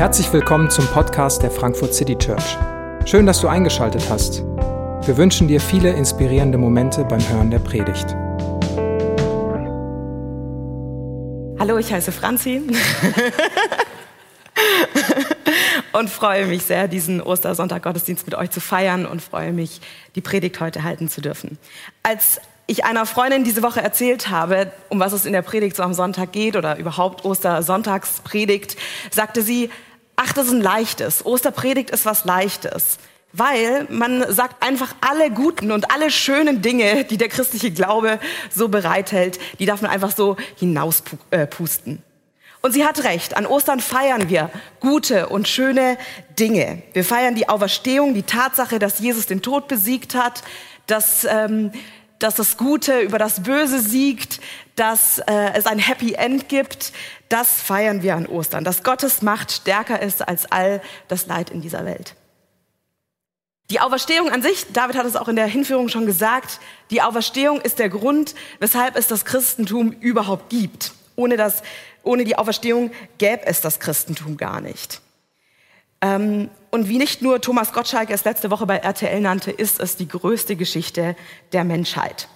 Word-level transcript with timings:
Herzlich 0.00 0.32
willkommen 0.32 0.70
zum 0.70 0.86
Podcast 0.86 1.42
der 1.42 1.50
Frankfurt 1.50 1.94
City 1.94 2.16
Church. 2.16 2.56
Schön, 3.04 3.26
dass 3.26 3.42
du 3.42 3.48
eingeschaltet 3.48 4.08
hast. 4.08 4.38
Wir 4.38 5.18
wünschen 5.18 5.46
dir 5.46 5.60
viele 5.60 5.90
inspirierende 5.90 6.56
Momente 6.56 7.04
beim 7.04 7.20
Hören 7.28 7.50
der 7.50 7.58
Predigt. 7.58 8.16
Hallo, 11.58 11.76
ich 11.76 11.92
heiße 11.92 12.12
Franzi 12.12 12.62
und 15.92 16.08
freue 16.08 16.46
mich 16.46 16.62
sehr, 16.62 16.88
diesen 16.88 17.20
Ostersonntag 17.20 17.82
Gottesdienst 17.82 18.24
mit 18.24 18.36
euch 18.36 18.50
zu 18.50 18.62
feiern 18.62 19.04
und 19.04 19.20
freue 19.20 19.52
mich, 19.52 19.82
die 20.14 20.22
Predigt 20.22 20.60
heute 20.60 20.82
halten 20.82 21.10
zu 21.10 21.20
dürfen. 21.20 21.58
Als 22.02 22.40
ich 22.66 22.86
einer 22.86 23.04
Freundin 23.04 23.44
diese 23.44 23.62
Woche 23.62 23.82
erzählt 23.82 24.30
habe, 24.30 24.72
um 24.88 24.98
was 24.98 25.12
es 25.12 25.26
in 25.26 25.34
der 25.34 25.42
Predigt 25.42 25.76
so 25.76 25.82
am 25.82 25.92
Sonntag 25.92 26.32
geht 26.32 26.56
oder 26.56 26.78
überhaupt 26.78 27.26
Ostersonntagspredigt, 27.26 28.78
sagte 29.10 29.42
sie, 29.42 29.68
ach, 30.20 30.32
das 30.34 30.46
ist 30.46 30.52
ein 30.52 30.60
leichtes. 30.60 31.24
Osterpredigt 31.24 31.90
ist 31.90 32.04
was 32.04 32.24
Leichtes. 32.24 32.98
Weil 33.32 33.86
man 33.88 34.32
sagt 34.32 34.62
einfach 34.62 34.94
alle 35.00 35.30
guten 35.30 35.70
und 35.70 35.92
alle 35.92 36.10
schönen 36.10 36.62
Dinge, 36.62 37.04
die 37.04 37.16
der 37.16 37.28
christliche 37.28 37.70
Glaube 37.70 38.18
so 38.50 38.68
bereithält, 38.68 39.38
die 39.58 39.66
darf 39.66 39.82
man 39.82 39.90
einfach 39.90 40.14
so 40.14 40.36
hinauspusten. 40.56 42.02
Und 42.60 42.72
sie 42.72 42.84
hat 42.84 43.04
recht. 43.04 43.36
An 43.36 43.46
Ostern 43.46 43.80
feiern 43.80 44.28
wir 44.28 44.50
gute 44.80 45.28
und 45.28 45.48
schöne 45.48 45.96
Dinge. 46.38 46.82
Wir 46.92 47.04
feiern 47.04 47.34
die 47.34 47.48
Auferstehung, 47.48 48.12
die 48.12 48.24
Tatsache, 48.24 48.78
dass 48.78 48.98
Jesus 48.98 49.26
den 49.26 49.40
Tod 49.40 49.68
besiegt 49.68 50.14
hat, 50.14 50.42
dass 50.86 51.24
ähm, 51.24 51.70
dass 52.20 52.34
das 52.34 52.56
Gute 52.56 53.00
über 53.00 53.18
das 53.18 53.42
Böse 53.42 53.80
siegt, 53.80 54.40
dass 54.80 55.18
äh, 55.18 55.52
es 55.52 55.66
ein 55.66 55.78
Happy 55.78 56.14
End 56.14 56.48
gibt, 56.48 56.94
das 57.28 57.60
feiern 57.60 58.02
wir 58.02 58.16
an 58.16 58.24
Ostern, 58.24 58.64
dass 58.64 58.82
Gottes 58.82 59.20
Macht 59.20 59.52
stärker 59.52 60.00
ist 60.00 60.26
als 60.26 60.50
all 60.50 60.80
das 61.08 61.26
Leid 61.26 61.50
in 61.50 61.60
dieser 61.60 61.84
Welt. 61.84 62.14
Die 63.68 63.78
Auferstehung 63.78 64.30
an 64.30 64.40
sich, 64.40 64.72
David 64.72 64.96
hat 64.96 65.04
es 65.04 65.16
auch 65.16 65.28
in 65.28 65.36
der 65.36 65.46
Hinführung 65.46 65.88
schon 65.90 66.06
gesagt, 66.06 66.60
die 66.90 67.02
Auferstehung 67.02 67.60
ist 67.60 67.78
der 67.78 67.90
Grund, 67.90 68.34
weshalb 68.58 68.96
es 68.96 69.06
das 69.06 69.26
Christentum 69.26 69.92
überhaupt 69.92 70.48
gibt. 70.48 70.92
Ohne, 71.14 71.36
das, 71.36 71.62
ohne 72.02 72.24
die 72.24 72.36
Auferstehung 72.36 72.90
gäbe 73.18 73.46
es 73.46 73.60
das 73.60 73.80
Christentum 73.80 74.38
gar 74.38 74.62
nicht. 74.62 75.02
Ähm, 76.00 76.48
und 76.70 76.88
wie 76.88 76.96
nicht 76.96 77.20
nur 77.20 77.42
Thomas 77.42 77.74
Gottschalk 77.74 78.08
es 78.08 78.24
letzte 78.24 78.50
Woche 78.50 78.64
bei 78.64 78.78
RTL 78.78 79.20
nannte, 79.20 79.50
ist 79.50 79.78
es 79.78 79.96
die 79.96 80.08
größte 80.08 80.56
Geschichte 80.56 81.16
der 81.52 81.64
Menschheit. 81.64 82.28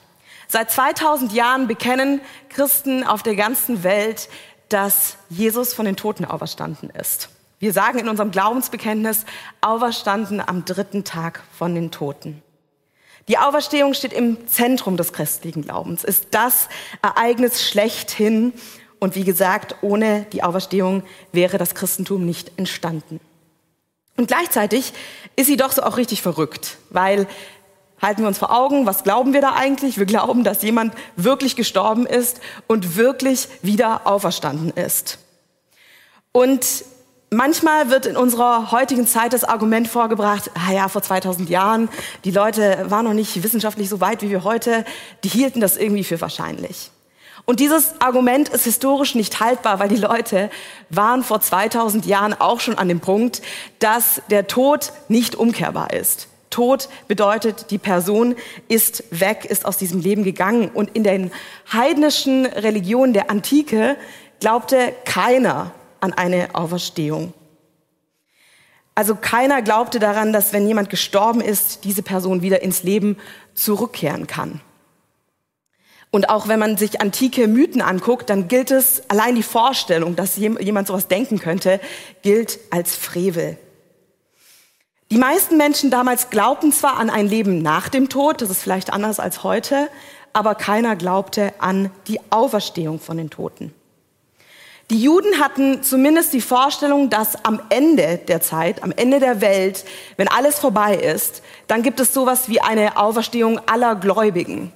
Seit 0.49 0.71
2000 0.71 1.33
Jahren 1.33 1.67
bekennen 1.67 2.21
Christen 2.49 3.05
auf 3.05 3.23
der 3.23 3.37
ganzen 3.37 3.83
Welt, 3.83 4.29
dass 4.69 5.17
Jesus 5.29 5.75
von 5.75 5.87
den 5.87 5.97
Toten 5.97 6.25
auferstanden 6.25 6.91
ist. 6.91 7.29
Wir 7.59 7.73
sagen 7.73 7.99
in 7.99 8.09
unserem 8.09 8.31
Glaubensbekenntnis, 8.31 9.25
auferstanden 9.61 10.41
am 10.41 10.65
dritten 10.65 11.05
Tag 11.05 11.43
von 11.57 11.75
den 11.75 11.91
Toten. 11.91 12.43
Die 13.29 13.39
Auferstehung 13.39 13.95
steht 13.95 14.13
im 14.13 14.47
Zentrum 14.49 14.97
des 14.97 15.13
christlichen 15.13 15.63
Glaubens, 15.63 16.05
ist 16.05 16.29
das 16.33 16.69
Ereignis 17.01 17.67
schlechthin. 17.67 18.53
Und 18.99 19.15
wie 19.15 19.25
gesagt, 19.25 19.77
ohne 19.81 20.27
die 20.33 20.43
Auferstehung 20.43 21.05
wäre 21.33 21.57
das 21.57 21.75
Christentum 21.75 22.27
nicht 22.27 22.53
entstanden. 22.59 23.21
Und 24.17 24.29
gleichzeitig 24.29 24.93
ist 25.37 25.47
sie 25.47 25.57
doch 25.57 25.73
so 25.73 25.83
auch 25.83 25.97
richtig 25.97 26.23
verrückt, 26.23 26.77
weil 26.91 27.27
halten 28.01 28.23
wir 28.23 28.29
uns 28.29 28.39
vor 28.39 28.55
Augen, 28.55 28.87
was 28.87 29.03
glauben 29.03 29.33
wir 29.33 29.41
da 29.41 29.55
eigentlich? 29.55 29.99
Wir 29.99 30.07
glauben, 30.07 30.45
dass 30.45 30.63
jemand 30.63 30.95
wirklich 31.17 31.57
gestorben 31.57 32.07
ist 32.07 32.41
und 32.67 32.97
wirklich 32.97 33.49
wieder 33.63 34.07
auferstanden 34.07 34.71
ist. 34.71 35.19
Und 36.33 36.85
manchmal 37.31 37.91
wird 37.91 38.07
in 38.07 38.17
unserer 38.17 38.73
heutigen 38.73 39.07
Zeit 39.07 39.33
das 39.33 39.45
Argument 39.45 39.89
vorgebracht, 39.89 40.51
ah 40.55 40.73
ja, 40.73 40.89
vor 40.89 41.03
2000 41.03 41.49
Jahren, 41.49 41.89
die 42.25 42.31
Leute 42.31 42.87
waren 42.89 43.05
noch 43.05 43.15
nicht 43.15 43.43
wissenschaftlich 43.43 43.89
so 43.89 44.01
weit 44.01 44.23
wie 44.23 44.31
wir 44.31 44.45
heute, 44.45 44.85
die 45.23 45.29
hielten 45.29 45.61
das 45.61 45.77
irgendwie 45.77 46.05
für 46.05 46.21
wahrscheinlich. 46.21 46.91
Und 47.47 47.61
dieses 47.61 48.01
Argument 48.01 48.49
ist 48.49 48.65
historisch 48.65 49.15
nicht 49.15 49.41
haltbar, 49.41 49.79
weil 49.79 49.89
die 49.89 49.97
Leute 49.97 50.51
waren 50.89 51.23
vor 51.23 51.41
2000 51.41 52.07
Jahren 52.07 52.33
auch 52.33 52.61
schon 52.61 52.79
an 52.79 52.89
dem 52.89 53.01
Punkt, 53.01 53.43
dass 53.81 54.23
der 54.31 54.47
Tod 54.47 54.93
nicht 55.09 55.37
umkehrbar 55.37 55.93
ist. 55.93 56.29
Tod 56.55 56.89
bedeutet, 57.09 57.73
die 57.73 57.79
Person 57.79 58.37
ist 58.69 59.03
weg, 59.11 59.45
ist 59.45 59.67
aus 59.67 59.77
diesem 59.77 60.01
Leben 60.01 60.23
gegangen. 60.23 60.69
Und 60.73 60.95
in 60.95 61.03
den 61.03 61.33
heidnischen 61.73 62.47
Religionen 62.47 63.13
der 63.13 63.29
Antike 63.29 63.97
glaubte 64.39 64.95
keiner 65.05 65.73
an 65.99 66.13
eine 66.13 66.55
Auferstehung. 66.55 67.35
Also 68.95 69.17
keiner 69.17 69.63
glaubte 69.63 69.99
daran, 69.99 70.33
dass 70.33 70.53
wenn 70.53 70.69
jemand 70.69 70.91
gestorben 70.91 71.41
ist, 71.41 71.83
diese 71.83 72.05
Person 72.05 72.43
wieder 72.43 72.63
ins 72.63 72.85
Leben 72.85 73.17
zurückkehren 73.55 74.29
kann. 74.29 74.61
Und 76.13 76.29
auch 76.29 76.47
wenn 76.47 76.61
man 76.61 76.77
sich 76.77 77.01
antike 77.01 77.49
Mythen 77.49 77.83
anguckt, 77.83 78.31
dann 78.31 78.47
gilt 78.47 78.71
es, 78.71 79.03
allein 79.11 79.35
die 79.35 79.43
Vorstellung, 79.43 80.15
dass 80.15 80.37
jemand 80.37 80.87
sowas 80.87 81.09
denken 81.09 81.41
könnte, 81.41 81.81
gilt 82.23 82.61
als 82.71 82.95
Frevel. 82.95 83.59
Die 85.11 85.19
meisten 85.19 85.57
Menschen 85.57 85.91
damals 85.91 86.31
glaubten 86.31 86.73
zwar 86.73 86.97
an 86.97 87.11
ein 87.11 87.29
Leben 87.29 87.63
nach 87.63 87.89
dem 87.89 88.09
Tod, 88.09 88.41
das 88.41 88.51
ist 88.51 88.63
vielleicht 88.63 88.93
anders 88.93 89.21
als 89.21 89.45
heute, 89.45 89.89
aber 90.33 90.55
keiner 90.55 90.97
glaubte 90.97 91.53
an 91.59 91.91
die 92.09 92.21
Auferstehung 92.31 92.99
von 92.99 93.17
den 93.17 93.31
Toten. 93.31 93.73
Die 94.91 95.01
Juden 95.01 95.41
hatten 95.41 95.83
zumindest 95.83 96.35
die 96.35 96.43
Vorstellung, 96.43 97.09
dass 97.09 97.45
am 97.45 97.61
Ende 97.71 98.19
der 98.19 98.43
Zeit, 98.43 98.83
am 98.83 98.93
Ende 98.93 99.19
der 99.19 99.41
Welt, 99.41 99.85
wenn 100.17 100.29
alles 100.29 100.59
vorbei 100.59 100.95
ist, 100.97 101.43
dann 101.69 101.83
gibt 101.83 102.01
es 102.01 102.13
sowas 102.13 102.49
wie 102.49 102.61
eine 102.61 102.99
Auferstehung 102.99 103.61
aller 103.67 103.95
Gläubigen. 103.95 104.73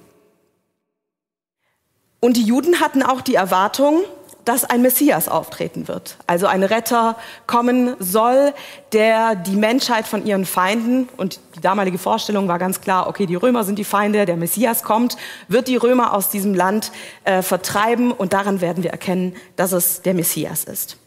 Und 2.21 2.37
die 2.37 2.43
Juden 2.43 2.79
hatten 2.79 3.03
auch 3.03 3.21
die 3.21 3.35
Erwartung, 3.35 4.01
dass 4.49 4.65
ein 4.65 4.81
Messias 4.81 5.29
auftreten 5.29 5.87
wird, 5.87 6.17
also 6.25 6.47
ein 6.47 6.63
Retter 6.63 7.15
kommen 7.45 7.95
soll, 7.99 8.51
der 8.93 9.35
die 9.35 9.55
Menschheit 9.55 10.07
von 10.07 10.25
ihren 10.25 10.43
Feinden, 10.43 11.07
und 11.17 11.39
die 11.55 11.61
damalige 11.61 11.99
Vorstellung 11.99 12.47
war 12.47 12.57
ganz 12.57 12.81
klar, 12.81 13.05
okay, 13.07 13.27
die 13.27 13.35
Römer 13.35 13.63
sind 13.63 13.77
die 13.77 13.83
Feinde, 13.83 14.25
der 14.25 14.37
Messias 14.37 14.81
kommt, 14.81 15.17
wird 15.49 15.67
die 15.67 15.75
Römer 15.75 16.15
aus 16.15 16.29
diesem 16.29 16.55
Land 16.55 16.91
äh, 17.25 17.43
vertreiben 17.43 18.11
und 18.11 18.33
daran 18.33 18.59
werden 18.59 18.81
wir 18.81 18.89
erkennen, 18.89 19.35
dass 19.55 19.71
es 19.71 20.01
der 20.01 20.15
Messias 20.15 20.63
ist. 20.63 20.97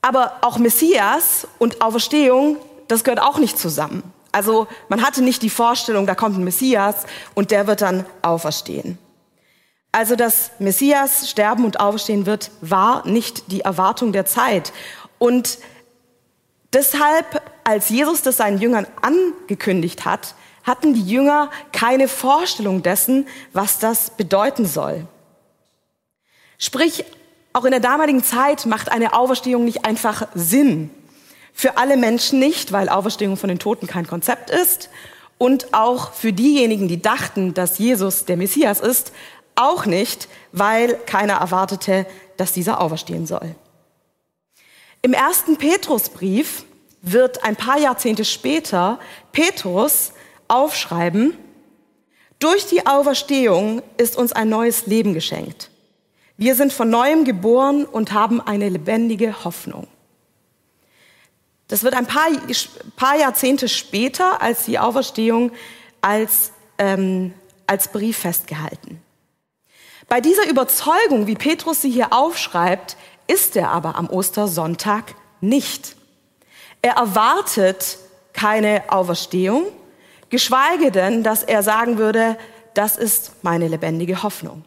Aber 0.00 0.38
auch 0.40 0.56
Messias 0.56 1.46
und 1.58 1.82
Auferstehung, 1.82 2.56
das 2.88 3.04
gehört 3.04 3.20
auch 3.20 3.36
nicht 3.36 3.58
zusammen. 3.58 4.02
Also 4.32 4.66
man 4.88 5.02
hatte 5.02 5.20
nicht 5.20 5.42
die 5.42 5.50
Vorstellung, 5.50 6.06
da 6.06 6.14
kommt 6.14 6.38
ein 6.38 6.44
Messias 6.44 7.04
und 7.34 7.50
der 7.50 7.66
wird 7.66 7.82
dann 7.82 8.06
auferstehen. 8.22 8.96
Also, 9.92 10.14
dass 10.14 10.52
Messias 10.58 11.28
sterben 11.28 11.64
und 11.64 11.80
aufstehen 11.80 12.24
wird, 12.26 12.50
war 12.60 13.06
nicht 13.06 13.50
die 13.50 13.62
Erwartung 13.62 14.12
der 14.12 14.24
Zeit. 14.24 14.72
Und 15.18 15.58
deshalb, 16.72 17.42
als 17.64 17.88
Jesus 17.88 18.22
das 18.22 18.36
seinen 18.36 18.58
Jüngern 18.58 18.86
angekündigt 19.02 20.04
hat, 20.04 20.34
hatten 20.62 20.94
die 20.94 21.02
Jünger 21.02 21.50
keine 21.72 22.06
Vorstellung 22.06 22.82
dessen, 22.82 23.26
was 23.52 23.78
das 23.78 24.10
bedeuten 24.10 24.66
soll. 24.66 25.06
Sprich, 26.58 27.04
auch 27.52 27.64
in 27.64 27.72
der 27.72 27.80
damaligen 27.80 28.22
Zeit 28.22 28.66
macht 28.66 28.92
eine 28.92 29.14
Auferstehung 29.14 29.64
nicht 29.64 29.84
einfach 29.84 30.28
Sinn. 30.34 30.90
Für 31.52 31.78
alle 31.78 31.96
Menschen 31.96 32.38
nicht, 32.38 32.70
weil 32.70 32.88
Auferstehung 32.88 33.36
von 33.36 33.48
den 33.48 33.58
Toten 33.58 33.88
kein 33.88 34.06
Konzept 34.06 34.50
ist. 34.50 34.88
Und 35.36 35.74
auch 35.74 36.12
für 36.12 36.32
diejenigen, 36.32 36.86
die 36.86 37.02
dachten, 37.02 37.54
dass 37.54 37.78
Jesus 37.78 38.26
der 38.26 38.36
Messias 38.36 38.78
ist, 38.78 39.12
auch 39.60 39.86
nicht, 39.86 40.28
weil 40.52 40.94
keiner 41.06 41.34
erwartete, 41.34 42.06
dass 42.36 42.52
dieser 42.52 42.80
auferstehen 42.80 43.26
soll. 43.26 43.54
Im 45.02 45.12
ersten 45.12 45.56
Petrusbrief 45.56 46.64
wird 47.02 47.44
ein 47.44 47.56
paar 47.56 47.78
Jahrzehnte 47.78 48.24
später 48.24 48.98
Petrus 49.32 50.12
aufschreiben, 50.48 51.36
durch 52.40 52.66
die 52.66 52.86
Auferstehung 52.86 53.82
ist 53.98 54.16
uns 54.16 54.32
ein 54.32 54.48
neues 54.48 54.86
Leben 54.86 55.12
geschenkt. 55.12 55.70
Wir 56.38 56.54
sind 56.54 56.72
von 56.72 56.88
neuem 56.88 57.24
geboren 57.26 57.84
und 57.84 58.12
haben 58.12 58.40
eine 58.40 58.70
lebendige 58.70 59.44
Hoffnung. 59.44 59.86
Das 61.68 61.84
wird 61.84 61.94
ein 61.94 62.06
paar, 62.06 62.28
paar 62.96 63.16
Jahrzehnte 63.18 63.68
später 63.68 64.40
als 64.40 64.64
die 64.64 64.78
Auferstehung 64.78 65.52
als, 66.00 66.52
ähm, 66.78 67.34
als 67.66 67.88
Brief 67.88 68.16
festgehalten. 68.16 69.02
Bei 70.10 70.20
dieser 70.20 70.50
Überzeugung, 70.50 71.28
wie 71.28 71.36
Petrus 71.36 71.82
sie 71.82 71.90
hier 71.90 72.12
aufschreibt, 72.12 72.96
ist 73.28 73.54
er 73.54 73.70
aber 73.70 73.94
am 73.94 74.10
Ostersonntag 74.10 75.14
nicht. 75.40 75.94
Er 76.82 76.94
erwartet 76.94 77.96
keine 78.32 78.82
Auferstehung, 78.88 79.66
geschweige 80.28 80.90
denn, 80.90 81.22
dass 81.22 81.44
er 81.44 81.62
sagen 81.62 81.96
würde, 81.96 82.36
das 82.74 82.96
ist 82.96 83.34
meine 83.42 83.68
lebendige 83.68 84.24
Hoffnung. 84.24 84.64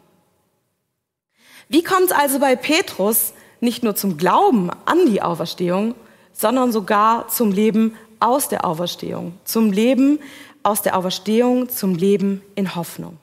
Wie 1.68 1.82
kommt 1.82 2.06
es 2.06 2.12
also 2.12 2.38
bei 2.38 2.56
Petrus 2.56 3.34
nicht 3.60 3.82
nur 3.82 3.94
zum 3.94 4.16
Glauben 4.16 4.70
an 4.86 5.04
die 5.04 5.20
Auferstehung, 5.20 5.94
sondern 6.32 6.72
sogar 6.72 7.28
zum 7.28 7.52
Leben 7.52 7.98
aus 8.18 8.48
der 8.48 8.64
Auferstehung, 8.64 9.38
zum 9.44 9.72
Leben 9.72 10.20
aus 10.62 10.80
der 10.80 10.96
Auferstehung, 10.96 11.68
zum 11.68 11.94
Leben 11.96 12.40
in 12.54 12.74
Hoffnung. 12.74 13.18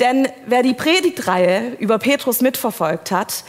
Denn 0.00 0.28
wer 0.46 0.62
die 0.62 0.74
Predigtreihe 0.74 1.76
über 1.78 1.98
Petrus 1.98 2.40
mitverfolgt 2.40 3.10
hat, 3.10 3.44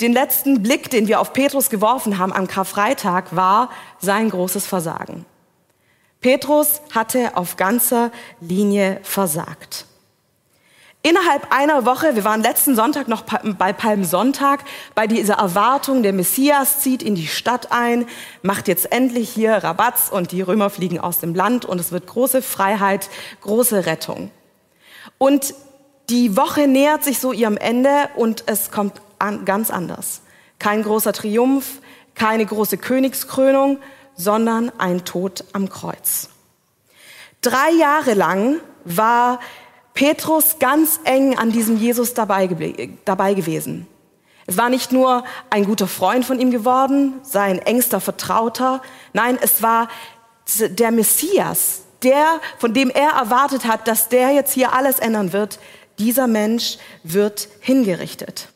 den 0.00 0.12
letzten 0.12 0.62
Blick, 0.62 0.90
den 0.90 1.08
wir 1.08 1.20
auf 1.20 1.32
Petrus 1.32 1.70
geworfen 1.70 2.18
haben 2.18 2.32
am 2.32 2.46
Karfreitag, 2.46 3.34
war 3.34 3.70
sein 3.98 4.30
großes 4.30 4.64
Versagen. 4.64 5.24
Petrus 6.20 6.80
hatte 6.94 7.36
auf 7.36 7.56
ganzer 7.56 8.12
Linie 8.40 9.00
versagt. 9.02 9.86
Innerhalb 11.02 11.52
einer 11.52 11.84
Woche, 11.84 12.16
wir 12.16 12.24
waren 12.24 12.42
letzten 12.42 12.74
Sonntag 12.74 13.06
noch 13.06 13.22
bei 13.22 13.72
Palmsonntag, 13.72 14.64
bei 14.96 15.06
dieser 15.06 15.34
Erwartung, 15.34 16.02
der 16.02 16.12
Messias 16.12 16.80
zieht 16.80 17.04
in 17.04 17.14
die 17.14 17.28
Stadt 17.28 17.70
ein, 17.70 18.06
macht 18.42 18.66
jetzt 18.66 18.90
endlich 18.92 19.30
hier 19.30 19.52
Rabatz 19.52 20.10
und 20.10 20.32
die 20.32 20.42
Römer 20.42 20.70
fliegen 20.70 20.98
aus 20.98 21.18
dem 21.18 21.34
Land 21.34 21.64
und 21.64 21.80
es 21.80 21.92
wird 21.92 22.08
große 22.08 22.42
Freiheit, 22.42 23.10
große 23.42 23.86
Rettung. 23.86 24.32
Und 25.18 25.54
die 26.10 26.36
Woche 26.36 26.66
nähert 26.66 27.04
sich 27.04 27.18
so 27.18 27.32
ihrem 27.32 27.56
Ende 27.56 28.08
und 28.16 28.44
es 28.46 28.70
kommt 28.70 29.00
an, 29.18 29.44
ganz 29.44 29.70
anders. 29.70 30.22
Kein 30.58 30.82
großer 30.82 31.12
Triumph, 31.12 31.80
keine 32.14 32.46
große 32.46 32.78
Königskrönung, 32.78 33.78
sondern 34.16 34.72
ein 34.78 35.04
Tod 35.04 35.44
am 35.52 35.68
Kreuz. 35.68 36.30
Drei 37.40 37.70
Jahre 37.78 38.14
lang 38.14 38.56
war 38.84 39.38
Petrus 39.94 40.58
ganz 40.58 41.00
eng 41.04 41.38
an 41.38 41.52
diesem 41.52 41.76
Jesus 41.76 42.14
dabei, 42.14 42.48
dabei 43.04 43.34
gewesen. 43.34 43.86
Es 44.46 44.56
war 44.56 44.70
nicht 44.70 44.92
nur 44.92 45.24
ein 45.50 45.66
guter 45.66 45.86
Freund 45.86 46.24
von 46.24 46.40
ihm 46.40 46.50
geworden, 46.50 47.14
sein 47.22 47.58
engster 47.58 48.00
Vertrauter, 48.00 48.80
nein, 49.12 49.38
es 49.40 49.62
war 49.62 49.88
der 50.58 50.90
Messias, 50.90 51.82
der, 52.02 52.40
von 52.58 52.72
dem 52.72 52.90
er 52.90 53.10
erwartet 53.10 53.66
hat, 53.66 53.86
dass 53.86 54.08
der 54.08 54.30
jetzt 54.30 54.52
hier 54.52 54.72
alles 54.72 54.98
ändern 54.98 55.32
wird. 55.32 55.58
Dieser 55.98 56.26
Mensch 56.26 56.78
wird 57.02 57.48
hingerichtet. 57.60 58.48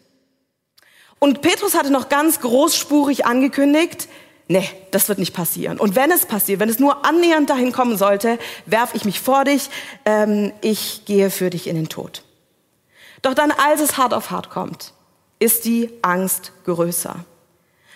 Und 1.18 1.40
Petrus 1.40 1.74
hatte 1.74 1.92
noch 1.92 2.08
ganz 2.08 2.40
großspurig 2.40 3.26
angekündigt, 3.26 4.08
nee, 4.48 4.68
das 4.90 5.08
wird 5.08 5.18
nicht 5.18 5.34
passieren. 5.34 5.78
Und 5.78 5.94
wenn 5.94 6.10
es 6.10 6.26
passiert, 6.26 6.60
wenn 6.60 6.68
es 6.68 6.78
nur 6.78 7.04
annähernd 7.04 7.48
dahin 7.48 7.72
kommen 7.72 7.96
sollte, 7.96 8.38
werf 8.66 8.94
ich 8.94 9.04
mich 9.04 9.20
vor 9.20 9.44
dich, 9.44 9.70
ähm, 10.04 10.52
ich 10.60 11.04
gehe 11.04 11.30
für 11.30 11.50
dich 11.50 11.68
in 11.68 11.76
den 11.76 11.88
Tod. 11.88 12.24
Doch 13.22 13.34
dann, 13.34 13.52
als 13.52 13.80
es 13.80 13.96
hart 13.96 14.14
auf 14.14 14.30
hart 14.30 14.50
kommt, 14.50 14.94
ist 15.38 15.64
die 15.64 15.90
Angst 16.02 16.52
größer. 16.64 17.24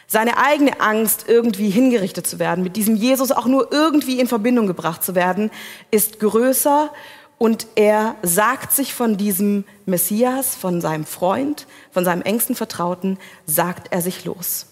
Seine 0.09 0.39
eigene 0.39 0.81
Angst, 0.81 1.25
irgendwie 1.27 1.69
hingerichtet 1.69 2.29
zu 2.29 2.39
werden, 2.39 2.63
mit 2.63 2.77
diesem 2.77 2.95
Jesus 2.95 3.33
auch 3.33 3.47
nur 3.47 3.73
irgendwie 3.73 4.21
in 4.21 4.29
Verbindung 4.29 4.69
gebracht 4.69 5.03
zu 5.03 5.17
werden, 5.17 5.51
ist 5.91 6.21
größer 6.21 6.93
und 7.39 7.67
er 7.75 8.17
sagt 8.23 8.73
sich 8.73 8.95
von 8.95 9.17
diesem 9.17 9.65
Messias, 9.85 10.55
von 10.55 10.81
seinem 10.81 11.05
Freund, 11.05 11.67
von 11.91 12.05
seinem 12.05 12.23
engsten 12.23 12.57
Vertrauten, 12.57 13.19
sagt 13.45 13.89
er 13.91 14.01
sich 14.01 14.25
los. 14.25 14.67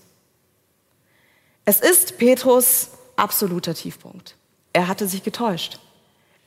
Es 1.66 1.80
ist 1.80 2.18
Petrus 2.18 2.88
absoluter 3.16 3.74
Tiefpunkt. 3.74 4.36
Er 4.72 4.88
hatte 4.88 5.06
sich 5.06 5.22
getäuscht. 5.22 5.78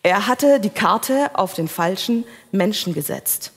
Er 0.03 0.27
hatte 0.27 0.59
die 0.59 0.69
Karte 0.69 1.31
auf 1.33 1.53
den 1.53 1.67
falschen 1.67 2.23
Menschen 2.51 2.93
gesetzt. 2.93 3.51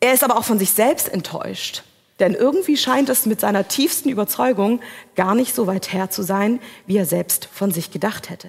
Er 0.00 0.12
ist 0.12 0.22
aber 0.22 0.36
auch 0.36 0.44
von 0.44 0.58
sich 0.58 0.72
selbst 0.72 1.08
enttäuscht, 1.08 1.82
denn 2.20 2.34
irgendwie 2.34 2.76
scheint 2.76 3.08
es 3.08 3.26
mit 3.26 3.40
seiner 3.40 3.68
tiefsten 3.68 4.10
Überzeugung 4.10 4.80
gar 5.16 5.34
nicht 5.34 5.54
so 5.54 5.66
weit 5.66 5.92
her 5.92 6.10
zu 6.10 6.22
sein, 6.22 6.60
wie 6.86 6.98
er 6.98 7.06
selbst 7.06 7.46
von 7.46 7.70
sich 7.70 7.90
gedacht 7.90 8.28
hätte. 8.28 8.48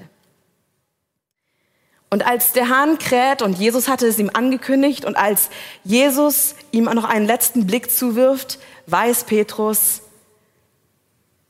Und 2.10 2.26
als 2.26 2.54
der 2.54 2.70
Hahn 2.70 2.98
kräht 2.98 3.42
und 3.42 3.58
Jesus 3.58 3.88
hatte 3.88 4.08
es 4.08 4.20
ihm 4.20 4.30
angekündigt 4.34 5.06
und 5.06 5.18
als 5.18 5.50
Jesus 5.84 6.56
ihm 6.72 6.86
noch 6.86 7.04
einen 7.04 7.26
letzten 7.26 7.66
Blick 7.66 7.92
zuwirft, 7.92 8.60
weiß 8.88 9.26
Petrus, 9.26 10.02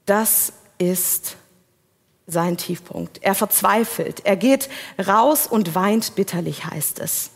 das 0.05 0.53
ist 0.77 1.35
sein 2.27 2.57
Tiefpunkt. 2.57 3.21
Er 3.21 3.35
verzweifelt. 3.35 4.25
Er 4.25 4.35
geht 4.35 4.69
raus 5.05 5.45
und 5.47 5.75
weint 5.75 6.15
bitterlich, 6.15 6.65
heißt 6.65 6.99
es. 6.99 7.31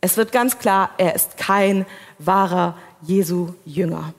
Es 0.00 0.16
wird 0.16 0.32
ganz 0.32 0.58
klar, 0.58 0.90
er 0.98 1.14
ist 1.14 1.36
kein 1.36 1.86
wahrer 2.18 2.76
Jesu 3.02 3.54
Jünger. 3.64 4.14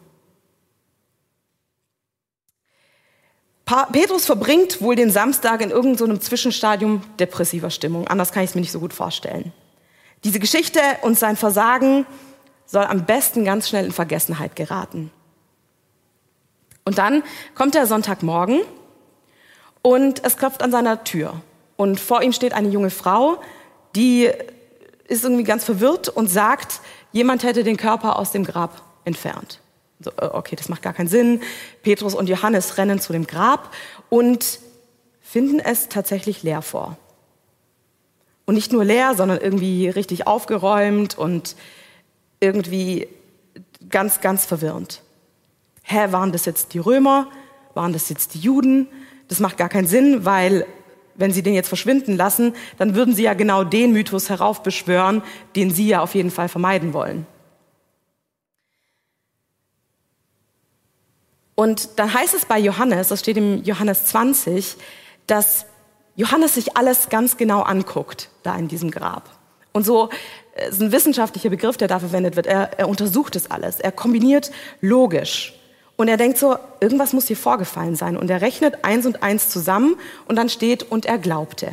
Petrus 3.68 4.26
verbringt 4.26 4.82
wohl 4.82 4.96
den 4.96 5.12
Samstag 5.12 5.62
in 5.62 5.72
irgendeinem 5.72 6.16
so 6.16 6.22
Zwischenstadium 6.22 7.02
depressiver 7.20 7.70
Stimmung. 7.70 8.08
Anders 8.08 8.32
kann 8.32 8.44
ich 8.44 8.52
es 8.52 8.56
mir 8.56 8.62
nicht 8.62 8.72
so 8.72 8.80
gut 8.80 8.94
vorstellen. 8.94 9.52
Diese 10.24 10.40
Geschichte 10.40 10.80
und 11.02 11.20
sein 11.20 11.36
Versagen 11.36 12.06
soll 12.66 12.86
am 12.86 13.06
besten 13.06 13.44
ganz 13.44 13.68
schnell 13.68 13.86
in 13.86 13.92
Vergessenheit 13.92 14.56
geraten. 14.56 15.12
Und 16.86 16.98
dann 16.98 17.24
kommt 17.56 17.76
der 17.76 17.86
Sonntagmorgen 17.86 18.62
und 19.82 20.26
es 20.26 20.38
klopft 20.38 20.64
an 20.64 20.72
seiner 20.72 21.04
Tür. 21.04 21.42
Und 21.76 22.00
vor 22.00 22.22
ihm 22.24 22.32
steht 22.32 22.54
eine 22.54 22.70
junge 22.70 22.90
Frau, 22.90 23.42
die 23.96 24.30
ist 25.08 25.24
irgendwie 25.24 25.44
ganz 25.44 25.66
verwirrt 25.66 26.08
und 26.08 26.28
sagt, 26.28 26.80
jemand 27.12 27.44
hätte 27.44 27.66
den 27.66 27.76
Körper 27.76 28.18
aus 28.18 28.32
dem 28.32 28.46
Grab 28.46 28.82
entfernt. 29.04 29.60
So, 30.00 30.12
äh, 30.12 30.26
okay, 30.26 30.56
das 30.56 30.70
macht 30.70 30.82
gar 30.82 30.94
keinen 30.94 31.08
Sinn. 31.08 31.42
Petrus 31.84 32.14
und 32.14 32.30
Johannes 32.30 32.78
rennen 32.78 33.00
zu 33.00 33.14
dem 33.14 33.28
Grab 33.28 33.74
und 34.10 34.60
finden 35.22 35.60
es 35.60 35.90
tatsächlich 35.90 36.44
leer 36.44 36.62
vor. 36.62 36.98
Und 38.46 38.56
nicht 38.56 38.72
nur 38.72 38.86
leer, 38.86 39.14
sondern 39.16 39.40
irgendwie 39.40 39.90
richtig 39.90 40.26
aufgeräumt 40.26 41.18
und 41.18 41.56
irgendwie 42.40 43.08
ganz, 43.90 44.22
ganz 44.22 44.46
verwirrend. 44.46 45.02
Hä, 45.84 46.12
waren 46.12 46.32
das 46.32 46.46
jetzt 46.46 46.74
die 46.74 46.80
Römer? 46.80 47.28
Waren 47.74 47.94
das 47.94 48.10
jetzt 48.10 48.34
die 48.34 48.40
Juden? 48.40 48.88
Das 49.28 49.40
macht 49.40 49.58
gar 49.58 49.70
keinen 49.70 49.88
Sinn, 49.88 50.26
weil 50.26 50.66
wenn 51.16 51.32
sie 51.32 51.44
den 51.44 51.54
jetzt 51.54 51.68
verschwinden 51.68 52.16
lassen, 52.16 52.54
dann 52.78 52.96
würden 52.96 53.16
sie 53.16 53.24
ja 53.24 53.34
genau 53.34 53.64
den 53.64 53.92
Mythos 53.92 54.30
heraufbeschwören, 54.30 55.24
den 55.56 55.72
sie 55.72 55.88
ja 55.88 56.02
auf 56.02 56.16
jeden 56.16 56.32
Fall 56.32 56.48
vermeiden 56.48 56.94
wollen. 56.94 57.26
Und 61.60 61.98
dann 61.98 62.14
heißt 62.14 62.36
es 62.36 62.46
bei 62.46 62.60
Johannes, 62.60 63.08
das 63.08 63.22
steht 63.22 63.36
im 63.36 63.64
Johannes 63.64 64.06
20, 64.06 64.78
dass 65.26 65.66
Johannes 66.16 66.54
sich 66.54 66.78
alles 66.78 67.10
ganz 67.10 67.36
genau 67.36 67.64
anguckt, 67.64 68.30
da 68.44 68.56
in 68.56 68.68
diesem 68.68 68.92
Grab. 68.92 69.28
Und 69.74 69.84
so 69.84 70.10
äh, 70.54 70.70
ist 70.70 70.80
ein 70.80 70.92
wissenschaftlicher 70.92 71.50
Begriff, 71.50 71.76
der 71.76 71.88
da 71.88 71.98
verwendet 71.98 72.36
wird. 72.36 72.46
Er, 72.46 72.78
er 72.78 72.88
untersucht 72.88 73.36
es 73.36 73.50
alles. 73.50 73.80
Er 73.80 73.92
kombiniert 73.92 74.52
logisch. 74.82 75.56
Und 75.96 76.10
er 76.10 76.18
denkt 76.18 76.38
so, 76.38 76.58
irgendwas 76.80 77.14
muss 77.14 77.26
hier 77.26 77.36
vorgefallen 77.36 77.96
sein. 77.96 78.18
Und 78.18 78.30
er 78.30 78.42
rechnet 78.42 78.86
eins 78.86 79.08
und 79.08 79.24
eins 79.24 79.50
zusammen 79.50 79.98
und 80.28 80.36
dann 80.36 80.50
steht, 80.50 80.84
und 80.84 81.08
er 81.08 81.18
glaubte. 81.18 81.72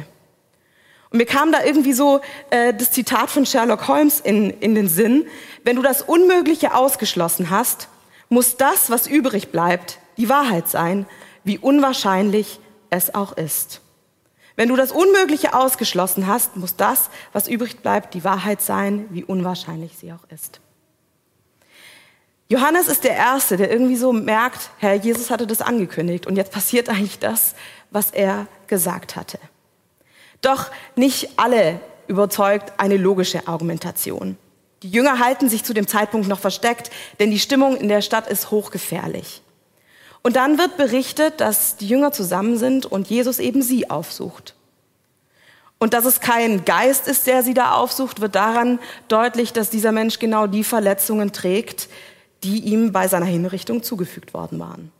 Und 1.10 1.18
mir 1.18 1.26
kam 1.26 1.52
da 1.52 1.62
irgendwie 1.62 1.92
so 1.92 2.22
äh, 2.48 2.72
das 2.72 2.90
Zitat 2.90 3.28
von 3.28 3.44
Sherlock 3.44 3.86
Holmes 3.86 4.20
in, 4.20 4.48
in 4.48 4.74
den 4.74 4.88
Sinn, 4.88 5.26
wenn 5.62 5.76
du 5.76 5.82
das 5.82 6.00
Unmögliche 6.00 6.74
ausgeschlossen 6.74 7.50
hast, 7.50 7.88
muss 8.34 8.56
das, 8.56 8.90
was 8.90 9.06
übrig 9.06 9.50
bleibt, 9.50 9.98
die 10.18 10.28
Wahrheit 10.28 10.68
sein, 10.68 11.06
wie 11.44 11.56
unwahrscheinlich 11.56 12.60
es 12.90 13.14
auch 13.14 13.32
ist. 13.32 13.80
Wenn 14.56 14.68
du 14.68 14.76
das 14.76 14.92
Unmögliche 14.92 15.54
ausgeschlossen 15.54 16.26
hast, 16.26 16.56
muss 16.56 16.76
das, 16.76 17.10
was 17.32 17.48
übrig 17.48 17.78
bleibt, 17.78 18.14
die 18.14 18.24
Wahrheit 18.24 18.60
sein, 18.60 19.06
wie 19.10 19.24
unwahrscheinlich 19.24 19.96
sie 19.96 20.12
auch 20.12 20.28
ist. 20.30 20.60
Johannes 22.48 22.88
ist 22.88 23.04
der 23.04 23.16
Erste, 23.16 23.56
der 23.56 23.70
irgendwie 23.70 23.96
so 23.96 24.12
merkt, 24.12 24.70
Herr 24.78 24.94
Jesus 24.94 25.30
hatte 25.30 25.46
das 25.46 25.62
angekündigt 25.62 26.26
und 26.26 26.36
jetzt 26.36 26.52
passiert 26.52 26.88
eigentlich 26.88 27.18
das, 27.18 27.54
was 27.90 28.10
er 28.10 28.46
gesagt 28.66 29.16
hatte. 29.16 29.38
Doch 30.40 30.70
nicht 30.94 31.38
alle 31.38 31.80
überzeugt 32.06 32.74
eine 32.78 32.96
logische 32.96 33.48
Argumentation. 33.48 34.36
Die 34.84 34.90
Jünger 34.90 35.18
halten 35.18 35.48
sich 35.48 35.64
zu 35.64 35.72
dem 35.72 35.88
Zeitpunkt 35.88 36.28
noch 36.28 36.38
versteckt, 36.38 36.90
denn 37.18 37.30
die 37.30 37.38
Stimmung 37.38 37.74
in 37.74 37.88
der 37.88 38.02
Stadt 38.02 38.28
ist 38.28 38.50
hochgefährlich. 38.50 39.40
Und 40.20 40.36
dann 40.36 40.58
wird 40.58 40.76
berichtet, 40.76 41.40
dass 41.40 41.76
die 41.76 41.88
Jünger 41.88 42.12
zusammen 42.12 42.58
sind 42.58 42.84
und 42.84 43.08
Jesus 43.08 43.38
eben 43.38 43.62
sie 43.62 43.88
aufsucht. 43.88 44.54
Und 45.78 45.94
dass 45.94 46.04
es 46.04 46.20
kein 46.20 46.66
Geist 46.66 47.08
ist, 47.08 47.26
der 47.26 47.42
sie 47.42 47.54
da 47.54 47.72
aufsucht, 47.72 48.20
wird 48.20 48.34
daran 48.34 48.78
deutlich, 49.08 49.54
dass 49.54 49.70
dieser 49.70 49.90
Mensch 49.90 50.18
genau 50.18 50.46
die 50.46 50.64
Verletzungen 50.64 51.32
trägt, 51.32 51.88
die 52.42 52.58
ihm 52.58 52.92
bei 52.92 53.08
seiner 53.08 53.24
Hinrichtung 53.24 53.82
zugefügt 53.82 54.34
worden 54.34 54.58
waren. 54.58 54.92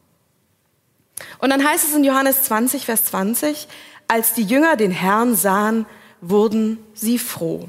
Und 1.41 1.51
dann 1.51 1.63
heißt 1.63 1.87
es 1.87 1.95
in 1.95 2.05
Johannes 2.05 2.45
20, 2.45 2.87
Vers 2.87 3.05
20, 3.05 3.69
als 4.09 4.33
die 4.33 4.45
Jünger 4.45 4.77
den 4.77 4.93
Herrn 4.93 5.37
sahen, 5.37 5.85
wurden 6.23 6.79
sie 6.95 7.19
froh. 7.19 7.69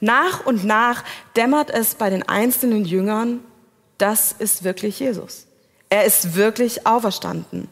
Nach 0.00 0.46
und 0.46 0.64
nach 0.64 1.04
dämmert 1.36 1.70
es 1.70 1.94
bei 1.94 2.10
den 2.10 2.28
einzelnen 2.28 2.84
Jüngern, 2.84 3.40
das 3.98 4.32
ist 4.38 4.64
wirklich 4.64 5.00
Jesus. 5.00 5.46
Er 5.90 6.04
ist 6.04 6.34
wirklich 6.34 6.86
auferstanden. 6.86 7.68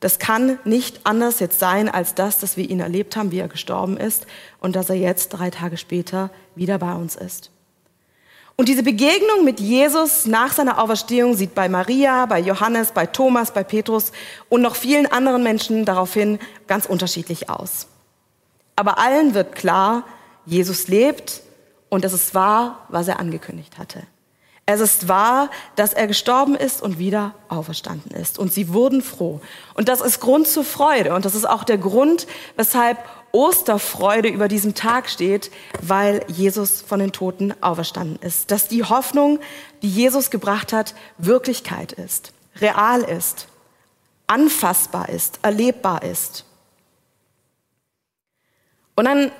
Das 0.00 0.18
kann 0.18 0.58
nicht 0.64 1.00
anders 1.04 1.40
jetzt 1.40 1.58
sein 1.58 1.88
als 1.88 2.14
das, 2.14 2.38
dass 2.38 2.56
wir 2.56 2.68
ihn 2.68 2.80
erlebt 2.80 3.16
haben, 3.16 3.32
wie 3.32 3.38
er 3.38 3.48
gestorben 3.48 3.96
ist 3.96 4.26
und 4.60 4.76
dass 4.76 4.90
er 4.90 4.96
jetzt 4.96 5.30
drei 5.30 5.50
Tage 5.50 5.78
später 5.78 6.30
wieder 6.54 6.78
bei 6.78 6.92
uns 6.92 7.16
ist. 7.16 7.50
Und 8.56 8.68
diese 8.68 8.84
Begegnung 8.84 9.44
mit 9.44 9.58
Jesus 9.58 10.26
nach 10.26 10.52
seiner 10.52 10.80
Auferstehung 10.80 11.34
sieht 11.34 11.54
bei 11.54 11.68
Maria, 11.68 12.26
bei 12.26 12.38
Johannes, 12.38 12.92
bei 12.92 13.06
Thomas, 13.06 13.52
bei 13.52 13.64
Petrus 13.64 14.12
und 14.48 14.62
noch 14.62 14.76
vielen 14.76 15.10
anderen 15.10 15.42
Menschen 15.42 15.84
daraufhin 15.84 16.38
ganz 16.68 16.86
unterschiedlich 16.86 17.50
aus. 17.50 17.88
Aber 18.76 18.98
allen 18.98 19.34
wird 19.34 19.56
klar, 19.56 20.04
Jesus 20.46 20.86
lebt 20.86 21.40
und 21.88 22.04
es 22.04 22.12
ist 22.12 22.34
wahr, 22.34 22.86
was 22.88 23.08
er 23.08 23.20
angekündigt 23.20 23.78
hatte. 23.78 24.02
Es 24.66 24.80
ist 24.80 25.08
wahr, 25.08 25.50
dass 25.76 25.92
er 25.92 26.06
gestorben 26.06 26.54
ist 26.54 26.80
und 26.80 26.98
wieder 26.98 27.34
auferstanden 27.48 28.12
ist. 28.12 28.38
Und 28.38 28.52
sie 28.52 28.72
wurden 28.72 29.02
froh. 29.02 29.40
Und 29.74 29.88
das 29.88 30.00
ist 30.00 30.20
Grund 30.20 30.48
zur 30.48 30.64
Freude. 30.64 31.14
Und 31.14 31.26
das 31.26 31.34
ist 31.34 31.44
auch 31.44 31.64
der 31.64 31.76
Grund, 31.76 32.26
weshalb 32.56 32.98
Osterfreude 33.32 34.28
über 34.28 34.48
diesem 34.48 34.74
Tag 34.74 35.10
steht, 35.10 35.50
weil 35.82 36.24
Jesus 36.28 36.80
von 36.80 36.98
den 36.98 37.12
Toten 37.12 37.52
auferstanden 37.60 38.16
ist. 38.22 38.50
Dass 38.50 38.68
die 38.68 38.84
Hoffnung, 38.84 39.38
die 39.82 39.90
Jesus 39.90 40.30
gebracht 40.30 40.72
hat, 40.72 40.94
Wirklichkeit 41.18 41.92
ist, 41.92 42.32
real 42.60 43.02
ist, 43.02 43.48
anfassbar 44.26 45.10
ist, 45.10 45.40
erlebbar 45.42 46.04
ist. 46.04 46.46
Und 48.94 49.04
dann 49.06 49.30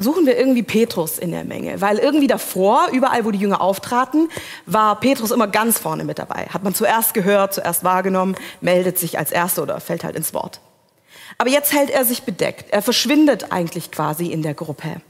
suchen 0.00 0.26
wir 0.26 0.36
irgendwie 0.36 0.62
Petrus 0.62 1.18
in 1.18 1.30
der 1.30 1.44
Menge, 1.44 1.80
weil 1.80 1.98
irgendwie 1.98 2.26
davor, 2.26 2.88
überall 2.92 3.24
wo 3.24 3.30
die 3.30 3.38
Jünger 3.38 3.60
auftraten, 3.60 4.28
war 4.66 4.98
Petrus 4.98 5.30
immer 5.30 5.46
ganz 5.46 5.78
vorne 5.78 6.04
mit 6.04 6.18
dabei. 6.18 6.46
Hat 6.46 6.64
man 6.64 6.74
zuerst 6.74 7.14
gehört, 7.14 7.54
zuerst 7.54 7.84
wahrgenommen, 7.84 8.34
meldet 8.60 8.98
sich 8.98 9.18
als 9.18 9.30
Erster 9.30 9.62
oder 9.62 9.80
fällt 9.80 10.02
halt 10.02 10.16
ins 10.16 10.34
Wort. 10.34 10.60
Aber 11.38 11.50
jetzt 11.50 11.72
hält 11.72 11.90
er 11.90 12.04
sich 12.04 12.22
bedeckt. 12.22 12.70
Er 12.70 12.82
verschwindet 12.82 13.52
eigentlich 13.52 13.90
quasi 13.90 14.26
in 14.26 14.42
der 14.42 14.54
Gruppe. 14.54 15.00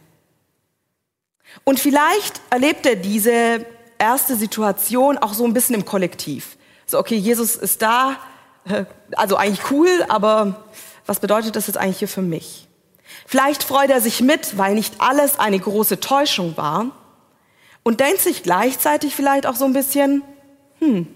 Und 1.64 1.80
vielleicht 1.80 2.40
erlebt 2.50 2.84
er 2.84 2.96
diese 2.96 3.64
erste 3.98 4.36
Situation 4.36 5.18
auch 5.18 5.34
so 5.34 5.44
ein 5.44 5.52
bisschen 5.52 5.74
im 5.74 5.84
Kollektiv. 5.84 6.56
So, 6.86 6.98
okay, 6.98 7.16
Jesus 7.16 7.54
ist 7.54 7.82
da, 7.82 8.16
äh, 8.68 8.84
also 9.12 9.36
eigentlich 9.36 9.70
cool, 9.70 10.04
aber 10.08 10.64
was 11.06 11.20
bedeutet 11.20 11.54
das 11.54 11.66
jetzt 11.66 11.76
eigentlich 11.76 11.98
hier 11.98 12.08
für 12.08 12.22
mich? 12.22 12.68
Vielleicht 13.26 13.62
freut 13.62 13.90
er 13.90 14.00
sich 14.00 14.20
mit, 14.20 14.58
weil 14.58 14.74
nicht 14.74 15.00
alles 15.00 15.38
eine 15.38 15.58
große 15.58 16.00
Täuschung 16.00 16.56
war 16.56 16.86
und 17.82 18.00
denkt 18.00 18.20
sich 18.20 18.42
gleichzeitig 18.42 19.14
vielleicht 19.14 19.46
auch 19.46 19.56
so 19.56 19.64
ein 19.64 19.72
bisschen, 19.72 20.22
hm, 20.78 21.06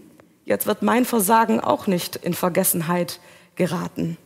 jetzt 0.44 0.66
wird 0.66 0.82
mein 0.82 1.04
Versagen 1.04 1.60
auch 1.60 1.86
nicht 1.86 2.16
in 2.16 2.34
Vergessenheit 2.34 3.20
geraten. 3.56 4.16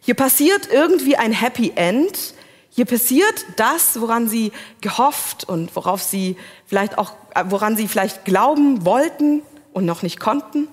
Hier 0.00 0.14
passiert 0.14 0.68
irgendwie 0.70 1.16
ein 1.16 1.32
Happy 1.32 1.72
End. 1.74 2.34
Hier 2.70 2.84
passiert 2.84 3.46
das, 3.56 4.00
woran 4.00 4.28
sie 4.28 4.52
gehofft 4.80 5.44
und 5.44 5.74
worauf 5.76 6.02
sie 6.02 6.36
vielleicht 6.66 6.98
auch, 6.98 7.12
woran 7.46 7.76
sie 7.76 7.88
vielleicht 7.88 8.24
glauben 8.24 8.84
wollten 8.84 9.42
und 9.72 9.86
noch 9.86 10.02
nicht 10.02 10.20
konnten. 10.20 10.68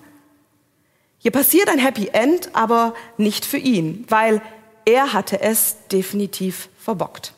Hier 1.18 1.32
passiert 1.32 1.70
ein 1.70 1.80
Happy 1.80 2.10
End, 2.12 2.50
aber 2.54 2.96
nicht 3.18 3.46
für 3.46 3.58
ihn, 3.58 4.06
weil 4.10 4.42
er 4.92 5.14
hatte 5.14 5.42
es 5.42 5.76
definitiv 5.92 6.70
verbockt. 6.78 7.34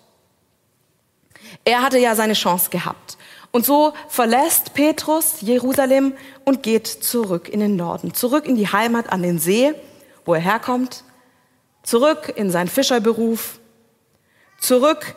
Er 1.63 1.81
hatte 1.81 2.00
ja 2.00 2.15
seine 2.15 2.33
Chance 2.33 2.69
gehabt. 2.69 3.17
Und 3.51 3.65
so 3.65 3.93
verlässt 4.10 4.74
Petrus 4.74 5.41
Jerusalem 5.41 6.13
und 6.43 6.63
geht 6.63 6.88
zurück 6.88 7.48
in 7.48 7.60
den 7.60 7.75
Norden, 7.75 8.13
zurück 8.13 8.45
in 8.45 8.55
die 8.55 8.67
Heimat 8.67 9.12
an 9.12 9.22
den 9.22 9.38
See, 9.38 9.75
wo 10.25 10.33
er 10.33 10.41
herkommt, 10.41 11.03
zurück 11.83 12.33
in 12.36 12.50
seinen 12.50 12.67
Fischerberuf, 12.67 13.60
zurück 14.60 15.15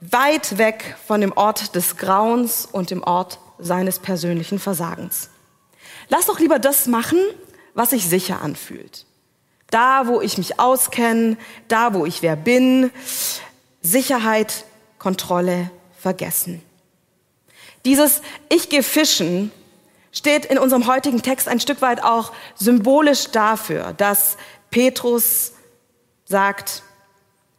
weit 0.00 0.58
weg 0.58 0.96
von 1.06 1.22
dem 1.22 1.32
Ort 1.32 1.74
des 1.74 1.96
Grauens 1.96 2.68
und 2.70 2.90
dem 2.90 3.02
Ort 3.02 3.38
seines 3.58 3.98
persönlichen 3.98 4.58
Versagens. 4.58 5.30
Lass 6.10 6.26
doch 6.26 6.38
lieber 6.38 6.58
das 6.58 6.86
machen, 6.86 7.18
was 7.72 7.90
sich 7.90 8.06
sicher 8.06 8.42
anfühlt. 8.42 9.06
Da, 9.70 10.06
wo 10.06 10.20
ich 10.20 10.38
mich 10.38 10.58
auskenne, 10.58 11.36
da, 11.68 11.94
wo 11.94 12.06
ich 12.06 12.22
wer 12.22 12.36
bin, 12.36 12.90
Sicherheit, 13.82 14.64
Kontrolle 14.98 15.70
vergessen. 15.98 16.62
Dieses 17.84 18.22
Ich 18.48 18.68
gehe 18.68 18.82
fischen 18.82 19.52
steht 20.12 20.46
in 20.46 20.58
unserem 20.58 20.86
heutigen 20.86 21.22
Text 21.22 21.48
ein 21.48 21.60
Stück 21.60 21.82
weit 21.82 22.02
auch 22.02 22.32
symbolisch 22.56 23.30
dafür, 23.30 23.92
dass 23.92 24.36
Petrus 24.70 25.52
sagt, 26.24 26.82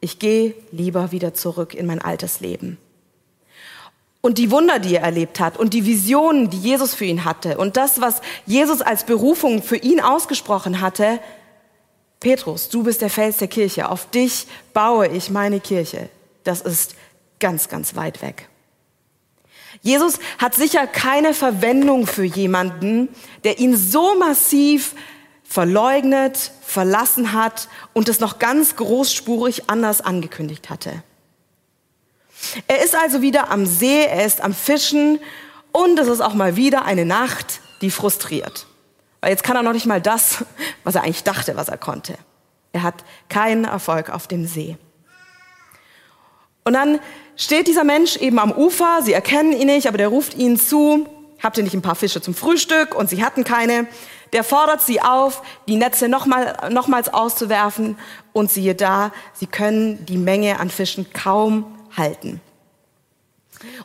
ich 0.01 0.19
gehe 0.19 0.55
lieber 0.71 1.11
wieder 1.11 1.33
zurück 1.33 1.73
in 1.73 1.85
mein 1.85 2.01
altes 2.01 2.39
Leben. 2.39 2.77
Und 4.21 4.37
die 4.37 4.51
Wunder, 4.51 4.79
die 4.79 4.95
er 4.95 5.03
erlebt 5.03 5.39
hat 5.39 5.57
und 5.57 5.73
die 5.73 5.85
Visionen, 5.85 6.49
die 6.49 6.59
Jesus 6.59 6.93
für 6.93 7.05
ihn 7.05 7.23
hatte 7.23 7.57
und 7.57 7.77
das, 7.77 8.01
was 8.01 8.21
Jesus 8.45 8.81
als 8.81 9.05
Berufung 9.05 9.63
für 9.63 9.77
ihn 9.77 10.01
ausgesprochen 10.01 10.81
hatte, 10.81 11.19
Petrus, 12.19 12.69
du 12.69 12.83
bist 12.83 13.01
der 13.01 13.09
Fels 13.09 13.37
der 13.37 13.47
Kirche, 13.47 13.89
auf 13.89 14.09
dich 14.09 14.47
baue 14.73 15.07
ich 15.07 15.29
meine 15.29 15.59
Kirche. 15.59 16.09
Das 16.43 16.61
ist 16.61 16.95
ganz, 17.39 17.69
ganz 17.69 17.95
weit 17.95 18.21
weg. 18.21 18.49
Jesus 19.81 20.19
hat 20.37 20.55
sicher 20.55 20.87
keine 20.87 21.33
Verwendung 21.33 22.07
für 22.07 22.23
jemanden, 22.23 23.07
der 23.43 23.59
ihn 23.59 23.77
so 23.77 24.15
massiv 24.15 24.95
verleugnet, 25.43 26.51
verlassen 26.61 27.33
hat 27.33 27.69
und 27.93 28.09
es 28.09 28.19
noch 28.19 28.39
ganz 28.39 28.75
großspurig 28.75 29.69
anders 29.69 30.01
angekündigt 30.01 30.69
hatte. 30.69 31.03
Er 32.67 32.83
ist 32.83 32.95
also 32.95 33.21
wieder 33.21 33.49
am 33.49 33.65
See, 33.65 34.03
er 34.05 34.25
ist 34.25 34.41
am 34.41 34.53
Fischen 34.53 35.19
und 35.71 35.97
es 35.99 36.07
ist 36.07 36.21
auch 36.21 36.33
mal 36.33 36.55
wieder 36.55 36.85
eine 36.85 37.05
Nacht, 37.05 37.61
die 37.81 37.91
frustriert. 37.91 38.67
Weil 39.21 39.31
jetzt 39.31 39.43
kann 39.43 39.55
er 39.55 39.63
noch 39.63 39.73
nicht 39.73 39.85
mal 39.85 40.01
das, 40.01 40.45
was 40.83 40.95
er 40.95 41.03
eigentlich 41.03 41.23
dachte, 41.23 41.55
was 41.55 41.69
er 41.69 41.77
konnte. 41.77 42.17
Er 42.71 42.83
hat 42.83 43.03
keinen 43.29 43.65
Erfolg 43.65 44.09
auf 44.09 44.27
dem 44.27 44.45
See. 44.45 44.77
Und 46.63 46.73
dann 46.73 46.99
steht 47.35 47.67
dieser 47.67 47.83
Mensch 47.83 48.17
eben 48.17 48.37
am 48.39 48.51
Ufer, 48.51 49.01
sie 49.03 49.13
erkennen 49.13 49.53
ihn 49.53 49.67
nicht, 49.67 49.87
aber 49.87 49.97
der 49.97 50.09
ruft 50.09 50.35
ihnen 50.35 50.59
zu, 50.59 51.07
habt 51.41 51.57
ihr 51.57 51.63
nicht 51.63 51.73
ein 51.73 51.81
paar 51.81 51.95
Fische 51.95 52.21
zum 52.21 52.35
Frühstück? 52.35 52.95
Und 52.95 53.09
sie 53.09 53.23
hatten 53.23 53.43
keine. 53.43 53.87
Der 54.33 54.43
fordert 54.43 54.81
sie 54.81 55.01
auf, 55.01 55.41
die 55.67 55.77
Netze 55.77 56.07
nochmal, 56.07 56.69
nochmals 56.69 57.11
auszuwerfen. 57.11 57.97
Und 58.33 58.51
siehe 58.51 58.75
da, 58.75 59.11
sie 59.33 59.47
können 59.47 60.05
die 60.05 60.17
Menge 60.17 60.59
an 60.59 60.69
Fischen 60.69 61.11
kaum 61.11 61.75
halten. 61.97 62.41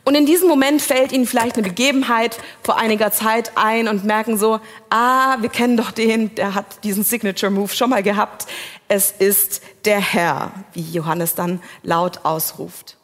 Und 0.03 0.15
in 0.15 0.25
diesem 0.25 0.47
Moment 0.47 0.81
fällt 0.81 1.11
ihnen 1.11 1.25
vielleicht 1.25 1.57
eine 1.57 1.67
Begebenheit 1.67 2.37
vor 2.63 2.77
einiger 2.77 3.11
Zeit 3.11 3.51
ein 3.55 3.87
und 3.87 4.05
merken 4.05 4.37
so, 4.37 4.59
ah, 4.89 5.37
wir 5.41 5.49
kennen 5.49 5.75
doch 5.75 5.91
den, 5.91 6.33
der 6.35 6.55
hat 6.55 6.83
diesen 6.83 7.03
Signature 7.03 7.51
Move 7.51 7.73
schon 7.73 7.89
mal 7.89 8.03
gehabt. 8.03 8.45
Es 8.87 9.11
ist 9.11 9.61
der 9.83 9.99
Herr, 9.99 10.51
wie 10.73 10.81
Johannes 10.81 11.35
dann 11.35 11.61
laut 11.83 12.23
ausruft. 12.23 12.97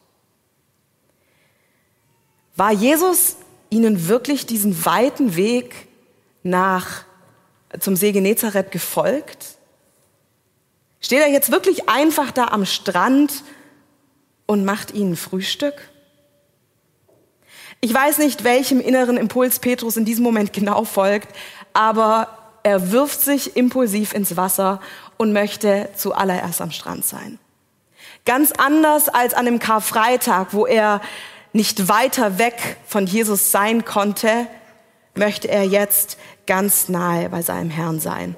War 2.55 2.71
Jesus 2.71 3.37
ihnen 3.69 4.07
wirklich 4.07 4.45
diesen 4.45 4.85
weiten 4.85 5.35
Weg 5.35 5.87
nach 6.43 7.03
zum 7.79 7.95
See 7.95 8.11
Genezareth 8.11 8.71
gefolgt? 8.71 9.57
Steht 11.01 11.19
er 11.19 11.29
jetzt 11.29 11.51
wirklich 11.51 11.89
einfach 11.89 12.31
da 12.31 12.45
am 12.47 12.65
Strand 12.65 13.43
und 14.45 14.63
macht 14.63 14.93
ihnen 14.93 15.15
Frühstück? 15.15 15.90
Ich 17.83 17.91
weiß 17.91 18.19
nicht, 18.19 18.43
welchem 18.43 18.79
inneren 18.79 19.17
Impuls 19.17 19.57
Petrus 19.57 19.97
in 19.97 20.05
diesem 20.05 20.23
Moment 20.23 20.53
genau 20.53 20.83
folgt, 20.83 21.35
aber 21.73 22.37
er 22.61 22.91
wirft 22.91 23.21
sich 23.21 23.55
impulsiv 23.57 24.13
ins 24.13 24.37
Wasser 24.37 24.79
und 25.17 25.33
möchte 25.33 25.89
zuallererst 25.95 26.61
am 26.61 26.69
Strand 26.69 27.05
sein. 27.05 27.39
Ganz 28.23 28.51
anders 28.51 29.09
als 29.09 29.33
an 29.33 29.45
dem 29.45 29.57
Karfreitag, 29.57 30.49
wo 30.51 30.67
er 30.67 31.01
nicht 31.53 31.89
weiter 31.89 32.37
weg 32.37 32.77
von 32.85 33.07
Jesus 33.07 33.49
sein 33.49 33.83
konnte, 33.83 34.45
möchte 35.15 35.47
er 35.47 35.63
jetzt 35.63 36.19
ganz 36.45 36.87
nahe 36.87 37.29
bei 37.29 37.41
seinem 37.41 37.71
Herrn 37.71 37.99
sein. 37.99 38.35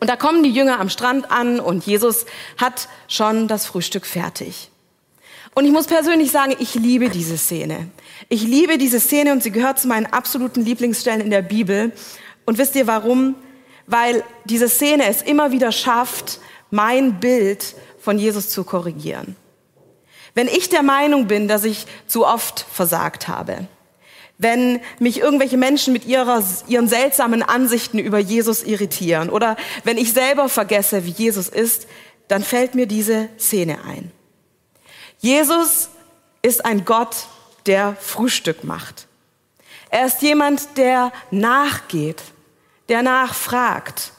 Und 0.00 0.08
da 0.08 0.16
kommen 0.16 0.42
die 0.42 0.50
Jünger 0.50 0.80
am 0.80 0.88
Strand 0.88 1.30
an 1.30 1.60
und 1.60 1.84
Jesus 1.84 2.24
hat 2.56 2.88
schon 3.08 3.46
das 3.46 3.66
Frühstück 3.66 4.06
fertig. 4.06 4.71
Und 5.54 5.64
ich 5.64 5.72
muss 5.72 5.86
persönlich 5.86 6.30
sagen, 6.30 6.54
ich 6.58 6.74
liebe 6.74 7.08
diese 7.08 7.36
Szene. 7.36 7.88
Ich 8.28 8.42
liebe 8.42 8.78
diese 8.78 9.00
Szene 9.00 9.32
und 9.32 9.42
sie 9.42 9.50
gehört 9.50 9.78
zu 9.78 9.88
meinen 9.88 10.06
absoluten 10.06 10.64
Lieblingsstellen 10.64 11.20
in 11.20 11.30
der 11.30 11.42
Bibel. 11.42 11.92
Und 12.46 12.58
wisst 12.58 12.74
ihr 12.76 12.86
warum? 12.86 13.34
Weil 13.86 14.24
diese 14.44 14.68
Szene 14.68 15.06
es 15.06 15.22
immer 15.22 15.52
wieder 15.52 15.72
schafft, 15.72 16.40
mein 16.70 17.20
Bild 17.20 17.74
von 18.00 18.18
Jesus 18.18 18.48
zu 18.48 18.64
korrigieren. 18.64 19.36
Wenn 20.34 20.48
ich 20.48 20.68
der 20.70 20.82
Meinung 20.82 21.26
bin, 21.26 21.46
dass 21.46 21.64
ich 21.64 21.86
zu 22.06 22.26
oft 22.26 22.64
versagt 22.72 23.28
habe, 23.28 23.68
wenn 24.38 24.80
mich 24.98 25.20
irgendwelche 25.20 25.56
Menschen 25.56 25.92
mit 25.92 26.06
ihrer, 26.06 26.42
ihren 26.66 26.88
seltsamen 26.88 27.42
Ansichten 27.42 27.98
über 27.98 28.18
Jesus 28.18 28.64
irritieren 28.64 29.30
oder 29.30 29.56
wenn 29.84 29.98
ich 29.98 30.12
selber 30.12 30.48
vergesse, 30.48 31.04
wie 31.04 31.10
Jesus 31.10 31.48
ist, 31.48 31.86
dann 32.28 32.42
fällt 32.42 32.74
mir 32.74 32.86
diese 32.86 33.28
Szene 33.38 33.78
ein. 33.84 34.10
Jesus 35.22 35.88
ist 36.42 36.64
ein 36.64 36.84
Gott, 36.84 37.28
der 37.66 37.96
Frühstück 38.00 38.64
macht. 38.64 39.06
Er 39.88 40.04
ist 40.06 40.20
jemand, 40.20 40.76
der 40.76 41.12
nachgeht, 41.30 42.22
der 42.88 43.02
nachfragt, 43.02 44.12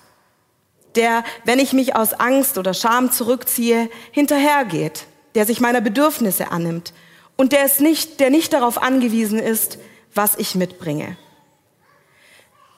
der, 0.95 1.25
wenn 1.43 1.60
ich 1.60 1.74
mich 1.74 1.95
aus 1.95 2.13
Angst 2.13 2.57
oder 2.57 2.74
Scham 2.74 3.12
zurückziehe, 3.12 3.89
hinterhergeht, 4.12 5.05
der 5.36 5.45
sich 5.45 5.60
meiner 5.60 5.81
Bedürfnisse 5.81 6.51
annimmt 6.51 6.93
und 7.36 7.51
der 7.51 7.65
ist 7.65 7.81
nicht, 7.81 8.22
der 8.22 8.29
nicht 8.29 8.53
darauf 8.53 8.81
angewiesen 8.81 9.39
ist, 9.39 9.79
was 10.15 10.36
ich 10.36 10.55
mitbringe. 10.55 11.17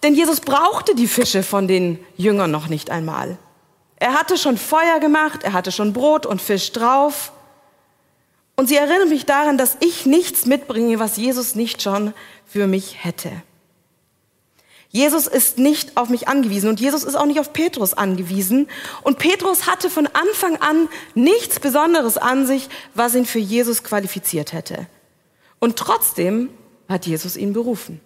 Denn 0.01 0.15
Jesus 0.15 0.39
brauchte 0.39 0.95
die 0.95 1.07
Fische 1.07 1.43
von 1.43 1.67
den 1.67 2.03
Jüngern 2.17 2.49
noch 2.49 2.69
nicht 2.69 2.89
einmal. 2.89 3.37
Er 3.97 4.13
hatte 4.13 4.37
schon 4.39 4.57
Feuer 4.57 4.99
gemacht, 4.99 5.43
er 5.43 5.53
hatte 5.53 5.71
schon 5.71 5.93
Brot 5.93 6.25
und 6.25 6.41
Fisch 6.41 6.71
drauf. 6.71 7.31
Und 8.55 8.67
sie 8.67 8.75
erinnern 8.75 9.09
mich 9.09 9.25
daran, 9.25 9.57
dass 9.57 9.77
ich 9.81 10.05
nichts 10.05 10.45
mitbringe, 10.45 10.99
was 10.99 11.17
Jesus 11.17 11.55
nicht 11.55 11.81
schon 11.81 12.13
für 12.45 12.67
mich 12.67 13.03
hätte. 13.03 13.31
Jesus 14.89 15.27
ist 15.27 15.57
nicht 15.57 15.97
auf 15.97 16.07
mich 16.07 16.29
angewiesen 16.29 16.69
und 16.69 16.79
Jesus 16.79 17.03
ist 17.03 17.15
auch 17.15 17.25
nicht 17.25 17.41
auf 17.41 17.51
Petrus 17.51 17.93
angewiesen. 17.93 18.69
Und 19.03 19.19
Petrus 19.19 19.67
hatte 19.67 19.89
von 19.89 20.07
Anfang 20.07 20.55
an 20.61 20.87
nichts 21.15 21.59
Besonderes 21.59 22.17
an 22.17 22.47
sich, 22.47 22.69
was 22.93 23.13
ihn 23.13 23.25
für 23.25 23.39
Jesus 23.39 23.83
qualifiziert 23.83 24.53
hätte. 24.53 24.87
Und 25.59 25.75
trotzdem 25.75 26.49
hat 26.87 27.05
Jesus 27.05 27.35
ihn 27.35 27.51
berufen. 27.51 27.99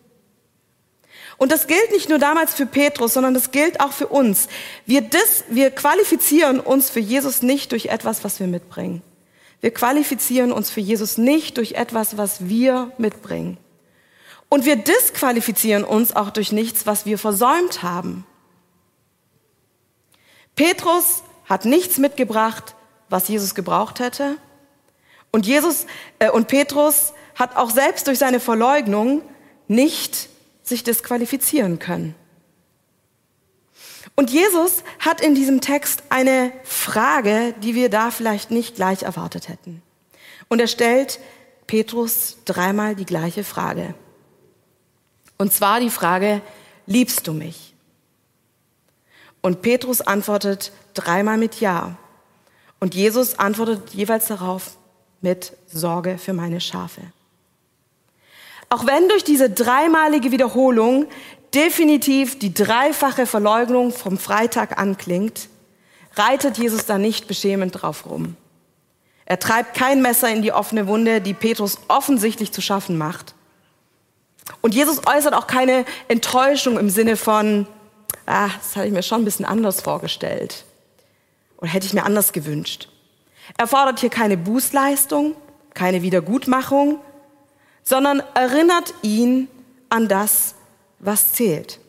Und 1.37 1.51
das 1.51 1.67
gilt 1.67 1.91
nicht 1.91 2.09
nur 2.09 2.17
damals 2.17 2.55
für 2.55 2.65
Petrus, 2.65 3.13
sondern 3.13 3.35
das 3.35 3.51
gilt 3.51 3.81
auch 3.81 3.91
für 3.93 4.07
uns. 4.07 4.47
Wir, 4.87 5.01
das, 5.01 5.43
wir 5.47 5.69
qualifizieren 5.69 6.59
uns 6.59 6.89
für 6.89 6.99
Jesus 6.99 7.43
nicht 7.43 7.71
durch 7.71 7.87
etwas, 7.87 8.23
was 8.23 8.39
wir 8.39 8.47
mitbringen. 8.47 9.03
Wir 9.61 9.71
qualifizieren 9.71 10.51
uns 10.51 10.69
für 10.69 10.79
Jesus 10.79 11.17
nicht 11.17 11.57
durch 11.57 11.73
etwas, 11.73 12.17
was 12.17 12.47
wir 12.47 12.91
mitbringen. 12.97 13.57
Und 14.47 14.65
wir 14.65 14.77
disqualifizieren 14.77 15.83
uns 15.83 16.15
auch 16.15 16.31
durch 16.31 16.51
nichts, 16.51 16.87
was 16.87 17.05
wir 17.05 17.17
versäumt 17.17 17.83
haben. 17.83 18.25
Petrus 20.55 21.23
hat 21.45 21.65
nichts 21.65 21.97
mitgebracht, 21.97 22.75
was 23.09 23.27
Jesus 23.27 23.55
gebraucht 23.55 23.99
hätte. 23.99 24.37
Und 25.31 25.45
Jesus 25.45 25.85
äh, 26.19 26.29
und 26.29 26.47
Petrus 26.47 27.13
hat 27.35 27.55
auch 27.55 27.69
selbst 27.69 28.07
durch 28.07 28.19
seine 28.19 28.39
Verleugnung 28.39 29.21
nicht 29.67 30.29
sich 30.63 30.83
disqualifizieren 30.83 31.79
können. 31.79 32.15
Und 34.19 34.31
Jesus 34.31 34.83
hat 34.99 35.21
in 35.21 35.33
diesem 35.33 35.61
Text 35.61 36.03
eine 36.09 36.51
Frage, 36.65 37.55
die 37.63 37.73
wir 37.73 37.89
da 37.89 38.11
vielleicht 38.11 38.51
nicht 38.51 38.75
gleich 38.75 39.03
erwartet 39.03 39.47
hätten. 39.47 39.81
Und 40.49 40.59
er 40.59 40.67
stellt 40.67 41.21
Petrus 41.67 42.35
dreimal 42.43 42.95
die 42.95 43.05
gleiche 43.05 43.45
Frage. 43.45 43.93
Und 45.37 45.53
zwar 45.53 45.79
die 45.79 45.89
Frage, 45.89 46.41
liebst 46.85 47.27
du 47.27 47.31
mich? 47.31 47.73
Und 49.39 49.61
Petrus 49.61 50.01
antwortet 50.01 50.73
dreimal 50.95 51.37
mit 51.37 51.61
Ja. 51.61 51.95
Und 52.81 52.95
Jesus 52.95 53.39
antwortet 53.39 53.91
jeweils 53.93 54.27
darauf 54.27 54.75
mit 55.21 55.53
Sorge 55.67 56.17
für 56.17 56.33
meine 56.33 56.59
Schafe. 56.59 57.03
Auch 58.67 58.85
wenn 58.85 59.07
durch 59.07 59.23
diese 59.23 59.49
dreimalige 59.49 60.31
Wiederholung 60.31 61.07
definitiv 61.53 62.39
die 62.39 62.53
dreifache 62.53 63.25
Verleugnung 63.25 63.91
vom 63.91 64.17
Freitag 64.17 64.79
anklingt, 64.79 65.49
reitet 66.15 66.57
Jesus 66.57 66.85
da 66.85 66.97
nicht 66.97 67.27
beschämend 67.27 67.81
drauf 67.81 68.05
rum. 68.05 68.35
Er 69.25 69.39
treibt 69.39 69.75
kein 69.75 70.01
Messer 70.01 70.29
in 70.29 70.41
die 70.41 70.51
offene 70.51 70.87
Wunde, 70.87 71.21
die 71.21 71.33
Petrus 71.33 71.77
offensichtlich 71.87 72.51
zu 72.51 72.61
schaffen 72.61 72.97
macht. 72.97 73.35
Und 74.61 74.73
Jesus 74.73 75.01
äußert 75.05 75.33
auch 75.33 75.47
keine 75.47 75.85
Enttäuschung 76.07 76.79
im 76.79 76.89
Sinne 76.89 77.15
von, 77.15 77.67
ah, 78.25 78.49
das 78.57 78.75
hatte 78.75 78.87
ich 78.87 78.93
mir 78.93 79.03
schon 79.03 79.21
ein 79.21 79.25
bisschen 79.25 79.45
anders 79.45 79.81
vorgestellt 79.81 80.65
oder 81.57 81.69
hätte 81.69 81.85
ich 81.85 81.93
mir 81.93 82.03
anders 82.03 82.33
gewünscht. 82.33 82.89
Er 83.57 83.67
fordert 83.67 83.99
hier 83.99 84.09
keine 84.09 84.37
Bußleistung, 84.37 85.35
keine 85.73 86.01
Wiedergutmachung, 86.01 86.99
sondern 87.83 88.23
erinnert 88.33 88.93
ihn 89.01 89.47
an 89.89 90.07
das, 90.07 90.55
was 90.99 91.33
zählt. 91.33 91.79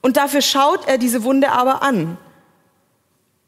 Und 0.00 0.16
dafür 0.16 0.42
schaut 0.42 0.86
er 0.88 0.98
diese 0.98 1.24
Wunde 1.24 1.52
aber 1.52 1.82
an 1.82 2.18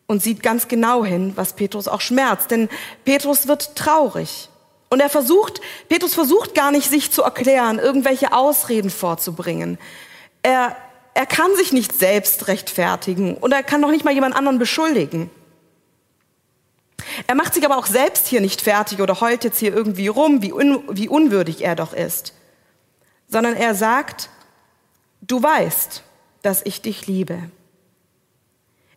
und 0.07 0.23
sieht 0.23 0.43
ganz 0.43 0.69
genau 0.69 1.05
hin, 1.05 1.33
was 1.37 1.55
Petrus 1.55 1.89
auch 1.89 2.01
schmerzt. 2.01 2.51
Denn 2.51 2.69
Petrus 3.05 3.49
wird 3.49 3.75
traurig. 3.77 4.49
Und 4.91 5.01
er 5.01 5.09
versucht, 5.09 5.61
Petrus 5.89 6.15
versucht 6.15 6.55
gar 6.55 6.71
nicht, 6.71 6.89
sich 6.89 7.11
zu 7.11 7.23
erklären, 7.23 7.79
irgendwelche 7.79 8.33
Ausreden 8.33 8.91
vorzubringen. 8.91 9.79
Er, 10.43 10.77
er 11.15 11.27
kann 11.27 11.57
sich 11.57 11.73
nicht 11.73 11.93
selbst 11.99 12.47
rechtfertigen 12.49 13.35
und 13.35 13.53
er 13.53 13.63
kann 13.63 13.81
noch 13.81 13.91
nicht 13.91 14.05
mal 14.05 14.15
jemand 14.15 14.37
anderen 14.37 14.59
beschuldigen. 14.59 15.31
Er 17.27 17.35
macht 17.35 17.55
sich 17.55 17.65
aber 17.65 17.77
auch 17.77 17.87
selbst 17.87 18.27
hier 18.29 18.41
nicht 18.41 18.61
fertig 18.61 19.01
oder 19.01 19.21
heult 19.21 19.45
jetzt 19.45 19.59
hier 19.59 19.75
irgendwie 19.75 20.09
rum, 20.09 20.43
wie, 20.43 20.53
un, 20.53 20.85
wie 20.91 21.09
unwürdig 21.09 21.65
er 21.65 21.77
doch 21.77 21.93
ist, 21.93 22.35
sondern 23.29 23.57
er 23.57 23.75
sagt, 23.75 24.29
du 25.27 25.43
weißt, 25.43 26.03
dass 26.43 26.63
ich 26.65 26.83
dich 26.83 27.07
liebe. 27.07 27.39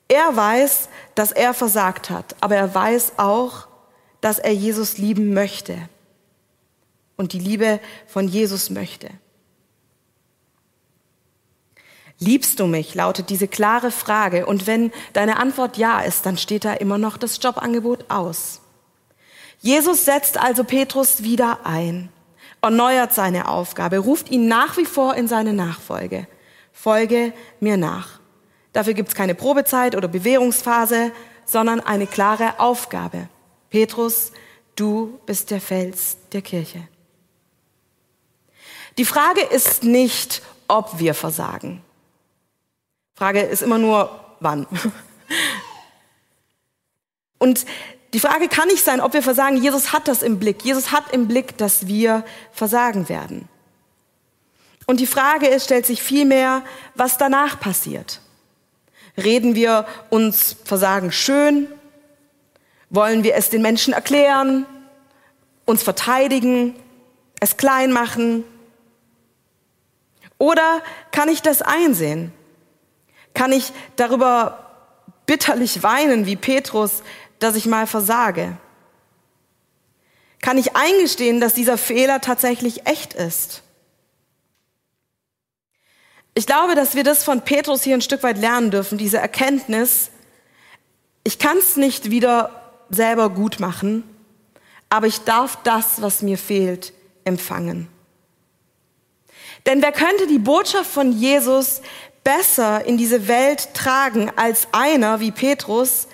Er 0.07 0.35
weiß, 0.35 0.89
dass 1.15 1.31
er 1.31 1.53
versagt 1.53 2.09
hat, 2.09 2.35
aber 2.41 2.55
er 2.55 2.73
weiß 2.73 3.13
auch, 3.17 3.67
dass 4.21 4.39
er 4.39 4.53
Jesus 4.53 4.97
lieben 4.97 5.33
möchte 5.33 5.77
und 7.17 7.33
die 7.33 7.39
Liebe 7.39 7.79
von 8.07 8.27
Jesus 8.27 8.69
möchte. 8.69 9.09
Liebst 12.19 12.59
du 12.59 12.65
mich? 12.65 12.95
lautet 12.95 13.29
diese 13.29 13.47
klare 13.47 13.91
Frage. 13.91 14.45
Und 14.47 14.65
wenn 14.65 14.91
deine 15.13 15.37
Antwort 15.37 15.77
ja 15.77 15.99
ist, 16.01 16.25
dann 16.25 16.37
steht 16.37 16.65
da 16.65 16.73
immer 16.73 16.97
noch 16.97 17.17
das 17.17 17.39
Jobangebot 17.41 18.09
aus. 18.09 18.61
Jesus 19.59 20.05
setzt 20.05 20.37
also 20.37 20.63
Petrus 20.63 21.23
wieder 21.23 21.65
ein, 21.65 22.09
erneuert 22.67 23.13
seine 23.13 23.47
Aufgabe, 23.47 23.97
ruft 23.97 24.30
ihn 24.30 24.47
nach 24.47 24.77
wie 24.77 24.86
vor 24.86 25.15
in 25.15 25.27
seine 25.27 25.53
Nachfolge. 25.53 26.27
Folge 26.73 27.34
mir 27.60 27.77
nach. 27.77 28.19
Dafür 28.73 28.93
gibt 28.93 29.10
es 29.10 29.15
keine 29.15 29.36
Probezeit 29.36 29.95
oder 29.95 30.08
Bewährungsphase, 30.08 31.12
sondern 31.45 31.80
eine 31.80 32.08
klare 32.08 32.60
Aufgabe. 32.60 33.30
Petrus, 33.69 34.32
du 34.75 35.19
bist 35.25 35.49
der 35.49 35.62
Fels 35.62 36.17
der 36.34 36.41
Kirche. 36.41 36.88
Die 38.97 39.06
Frage 39.06 39.41
ist 39.41 39.84
nicht, 39.84 40.41
ob 40.67 40.99
wir 40.99 41.13
versagen. 41.13 41.82
Frage 43.15 43.41
ist 43.41 43.63
immer 43.63 43.77
nur, 43.77 44.36
wann. 44.39 44.67
Und 47.39 47.65
die 48.13 48.19
Frage 48.19 48.47
kann 48.47 48.67
nicht 48.67 48.83
sein, 48.83 49.01
ob 49.01 49.13
wir 49.13 49.21
versagen. 49.21 49.61
Jesus 49.61 49.93
hat 49.93 50.07
das 50.07 50.23
im 50.23 50.39
Blick. 50.39 50.63
Jesus 50.63 50.91
hat 50.91 51.11
im 51.11 51.27
Blick, 51.27 51.57
dass 51.57 51.87
wir 51.87 52.23
versagen 52.51 53.09
werden. 53.09 53.49
Und 54.85 54.99
die 54.99 55.07
Frage 55.07 55.47
ist, 55.47 55.65
stellt 55.65 55.85
sich 55.85 56.01
vielmehr, 56.01 56.63
was 56.95 57.17
danach 57.17 57.59
passiert. 57.59 58.21
Reden 59.17 59.55
wir 59.55 59.85
uns 60.09 60.55
Versagen 60.63 61.11
schön 61.11 61.67
wollen 62.89 63.23
wir 63.23 63.35
es 63.35 63.49
den 63.49 63.61
Menschen 63.61 63.93
erklären, 63.93 64.65
uns 65.65 65.83
verteidigen, 65.83 66.75
es 67.39 67.57
klein 67.57 67.91
machen? 67.91 68.43
Oder 70.37 70.81
kann 71.11 71.29
ich 71.29 71.41
das 71.41 71.61
einsehen? 71.61 72.31
Kann 73.33 73.51
ich 73.51 73.73
darüber 73.95 74.63
bitterlich 75.25 75.83
weinen 75.83 76.25
wie 76.25 76.35
Petrus, 76.35 77.03
dass 77.39 77.56
ich 77.56 77.65
mal 77.65 77.88
versage? 77.88 78.58
Kann 80.41 80.58
ich 80.58 80.76
eingestehen, 80.76 81.39
dass 81.39 81.54
dieser 81.54 81.78
Fehler 81.78 82.21
tatsächlich 82.21 82.86
echt 82.88 83.13
ist? 83.13 83.63
Ich 86.34 86.45
glaube, 86.45 86.76
dass 86.76 86.95
wir 86.95 87.04
das 87.04 87.23
von 87.23 87.41
Petrus 87.41 87.84
hier 87.84 87.95
ein 87.95 88.02
Stück 88.02 88.21
weit 88.21 88.38
lernen 88.38 88.69
dürfen, 88.69 88.97
diese 88.97 89.17
Erkenntnis, 89.17 90.12
ich 91.23 91.39
kann 91.39 91.58
es 91.58 91.76
nicht 91.76 92.12
wieder 92.12 92.71
selber 92.89 93.30
gut 93.30 93.60
machen, 93.60 94.04
aber 94.88 95.08
ich 95.08 95.21
darf 95.21 95.58
das, 95.63 96.02
was 96.02 96.21
mir 96.21 96.38
fehlt, 96.38 96.93
empfangen. 97.26 97.89
Denn 99.65 99.82
wer 99.82 99.91
könnte 99.91 100.28
die 100.28 100.39
Botschaft 100.39 100.89
von 100.89 101.12
Jesus 101.12 101.82
besser 102.23 102.86
in 102.86 102.97
diese 102.97 103.28
Welt 103.28 103.73
tragen 103.73 104.32
als 104.36 104.67
einer 104.71 105.19
wie 105.19 105.32
Petrus, 105.32 106.08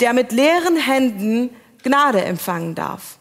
der 0.00 0.12
mit 0.12 0.32
leeren 0.32 0.76
Händen 0.76 1.54
Gnade 1.82 2.24
empfangen 2.24 2.74
darf? 2.74 3.18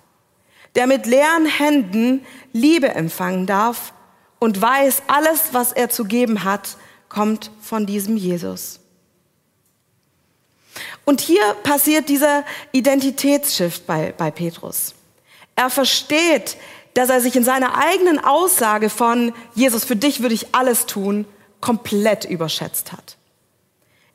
der 0.76 0.88
mit 0.88 1.06
leeren 1.06 1.46
Händen 1.46 2.26
Liebe 2.54 2.90
empfangen 2.90 3.46
darf 3.46 3.94
und 4.40 4.62
weiß, 4.62 5.04
alles, 5.08 5.54
was 5.54 5.72
er 5.72 5.90
zu 5.90 6.06
geben 6.06 6.44
hat, 6.44 6.78
kommt 7.10 7.50
von 7.62 7.86
diesem 7.86 8.18
Jesus. 8.18 8.82
Und 11.06 11.22
hier 11.22 11.54
passiert 11.64 12.10
dieser 12.10 12.44
Identitätsshift 12.74 13.88
bei, 13.88 14.14
bei 14.18 14.32
Petrus. 14.32 14.94
Er 15.56 15.70
versteht, 15.70 16.58
dass 16.94 17.10
er 17.10 17.22
sich 17.22 17.36
in 17.36 17.44
seiner 17.44 17.78
eigenen 17.78 18.20
Aussage 18.20 18.90
von 18.90 19.34
Jesus, 19.54 19.86
für 19.86 19.96
dich 19.96 20.22
würde 20.22 20.36
ich 20.36 20.54
alles 20.54 20.86
tun, 20.86 21.26
komplett 21.62 22.26
überschätzt 22.26 22.92
hat. 22.92 23.18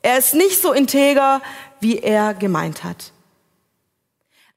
Er 0.03 0.17
ist 0.17 0.33
nicht 0.33 0.61
so 0.61 0.73
integer, 0.73 1.41
wie 1.81 1.99
er 1.99 2.33
gemeint 2.33 2.83
hat. 2.83 3.11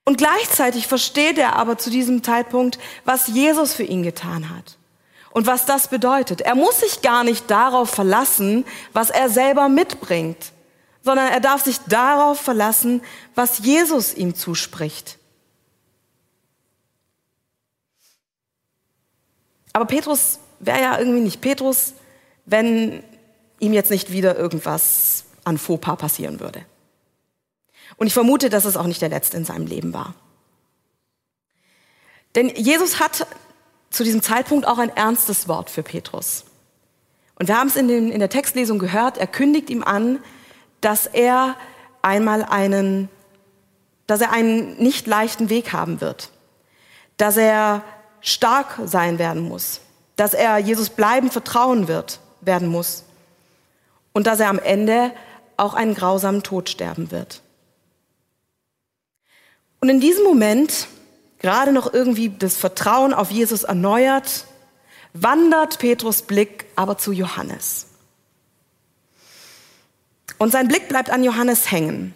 Und 0.05 0.19
gleichzeitig 0.19 0.87
versteht 0.87 1.39
er 1.39 1.57
aber 1.57 1.79
zu 1.79 1.91
diesem 1.91 2.23
Zeitpunkt, 2.23 2.79
was 3.05 3.29
Jesus 3.29 3.75
für 3.75 3.85
ihn 3.85 4.03
getan 4.03 4.51
hat 4.51 4.77
und 5.33 5.47
was 5.47 5.65
das 5.65 5.89
bedeutet. 5.89 6.43
Er 6.43 6.55
muss 6.55 6.81
sich 6.81 7.01
gar 7.01 7.25
nicht 7.25 7.51
darauf 7.51 7.91
verlassen, 7.91 8.65
was 8.93 9.11
er 9.11 9.31
selber 9.31 9.69
mitbringt, 9.69 10.53
sondern 11.03 11.29
er 11.29 11.41
darf 11.41 11.65
sich 11.65 11.79
darauf 11.89 12.39
verlassen, 12.39 13.03
was 13.35 13.59
Jesus 13.59 14.15
ihm 14.15 14.35
zuspricht. 14.35 15.19
Aber 19.73 19.87
Petrus 19.87 20.39
wäre 20.61 20.81
ja 20.81 20.99
irgendwie 20.99 21.21
nicht 21.21 21.41
Petrus, 21.41 21.95
wenn 22.47 23.03
ihm 23.59 23.73
jetzt 23.73 23.91
nicht 23.91 24.13
wieder 24.13 24.37
irgendwas 24.37 25.25
an 25.45 25.59
Fauxpas 25.59 25.97
passieren 25.97 26.41
würde. 26.41 26.65
Und 27.97 28.07
ich 28.07 28.15
vermute, 28.15 28.51
dass 28.51 28.65
es 28.65 28.77
auch 28.77 28.87
nicht 28.87 29.03
der 29.03 29.09
letzte 29.09 29.37
in 29.37 29.45
seinem 29.45 29.67
Leben 29.67 29.93
war. 29.93 30.15
Denn 32.35 32.49
Jesus 32.49 33.01
hat 33.01 33.27
zu 33.91 34.03
diesem 34.03 34.23
Zeitpunkt 34.23 34.67
auch 34.67 34.79
ein 34.79 34.95
ernstes 34.95 35.47
Wort 35.47 35.71
für 35.71 35.83
Petrus. 35.83 36.45
Und 37.37 37.49
wir 37.49 37.59
haben 37.59 37.69
es 37.69 37.77
in, 37.77 37.89
den, 37.89 38.11
in 38.11 38.19
der 38.19 38.29
Textlesung 38.29 38.79
gehört, 38.79 39.19
er 39.19 39.27
kündigt 39.27 39.71
ihm 39.71 39.83
an, 39.85 40.19
dass 40.81 41.07
er 41.07 41.57
einmal 42.03 42.45
einen, 42.45 43.09
dass 44.07 44.21
er 44.21 44.33
einen 44.33 44.77
nicht 44.77 45.07
leichten 45.07 45.49
Weg 45.49 45.73
haben 45.73 46.01
wird, 46.01 46.31
dass 47.17 47.37
er 47.37 47.83
stark 48.21 48.81
sein 48.85 49.19
werden 49.19 49.49
muss, 49.49 49.81
dass 50.17 50.35
er 50.35 50.59
Jesus 50.59 50.91
bleibend 50.91 51.33
vertrauen 51.33 51.89
wird, 51.89 52.21
werden 52.41 52.69
muss 52.69 53.05
und 54.13 54.27
dass 54.27 54.41
er 54.41 54.49
am 54.49 54.59
Ende 54.59 55.13
auch 55.57 55.75
einen 55.75 55.95
grausamen 55.95 56.43
Tod 56.43 56.69
sterben 56.69 57.11
wird. 57.11 57.43
Und 59.85 59.91
in 59.91 60.01
diesem 60.01 60.25
Moment, 60.25 60.89
gerade 61.41 61.71
noch 61.71 61.93
irgendwie 61.93 62.31
das 62.31 62.57
Vertrauen 62.57 63.13
auf 63.13 63.31
Jesus 63.31 63.65
erneuert, 63.65 64.47
wandert 65.13 65.79
Petrus 65.79 66.23
Blick 66.23 66.65
aber 66.75 66.97
zu 66.97 67.13
Johannes. 67.13 67.89
Und 70.39 70.53
sein 70.53 70.69
Blick 70.69 70.89
bleibt 70.89 71.11
an 71.11 71.23
Johannes 71.23 71.71
hängen. 71.71 72.15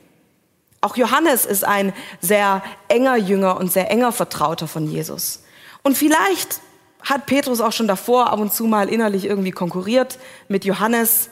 Auch 0.81 0.96
Johannes 0.96 1.44
ist 1.44 1.62
ein 1.62 1.92
sehr 2.22 2.62
enger 2.88 3.16
Jünger 3.16 3.59
und 3.59 3.70
sehr 3.70 3.90
enger 3.90 4.12
Vertrauter 4.12 4.66
von 4.66 4.90
Jesus. 4.90 5.42
Und 5.83 5.98
vielleicht 5.98 6.62
hat 7.02 7.26
Petrus 7.26 7.61
auch 7.61 7.72
schon 7.72 7.87
davor 7.87 8.31
ab 8.31 8.40
und 8.40 8.50
zu 8.50 8.64
mal 8.64 8.88
innerlich 8.88 9.26
irgendwie 9.26 9.50
konkurriert 9.50 10.18
mit 10.48 10.64
Johannes. 10.64 11.28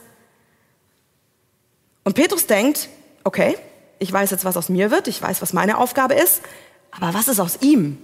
Und 2.05 2.13
Petrus 2.13 2.47
denkt, 2.47 2.91
okay, 3.25 3.57
ich 3.99 4.13
weiß 4.13 4.31
jetzt, 4.31 4.45
was 4.45 4.57
aus 4.57 4.69
mir 4.69 4.91
wird, 4.91 5.09
ich 5.09 5.21
weiß, 5.21 5.43
was 5.43 5.53
meine 5.53 5.79
Aufgabe 5.79 6.15
ist, 6.15 6.43
aber 6.91 7.15
was 7.15 7.29
ist 7.29 7.41
aus 7.41 7.59
ihm? 7.61 7.99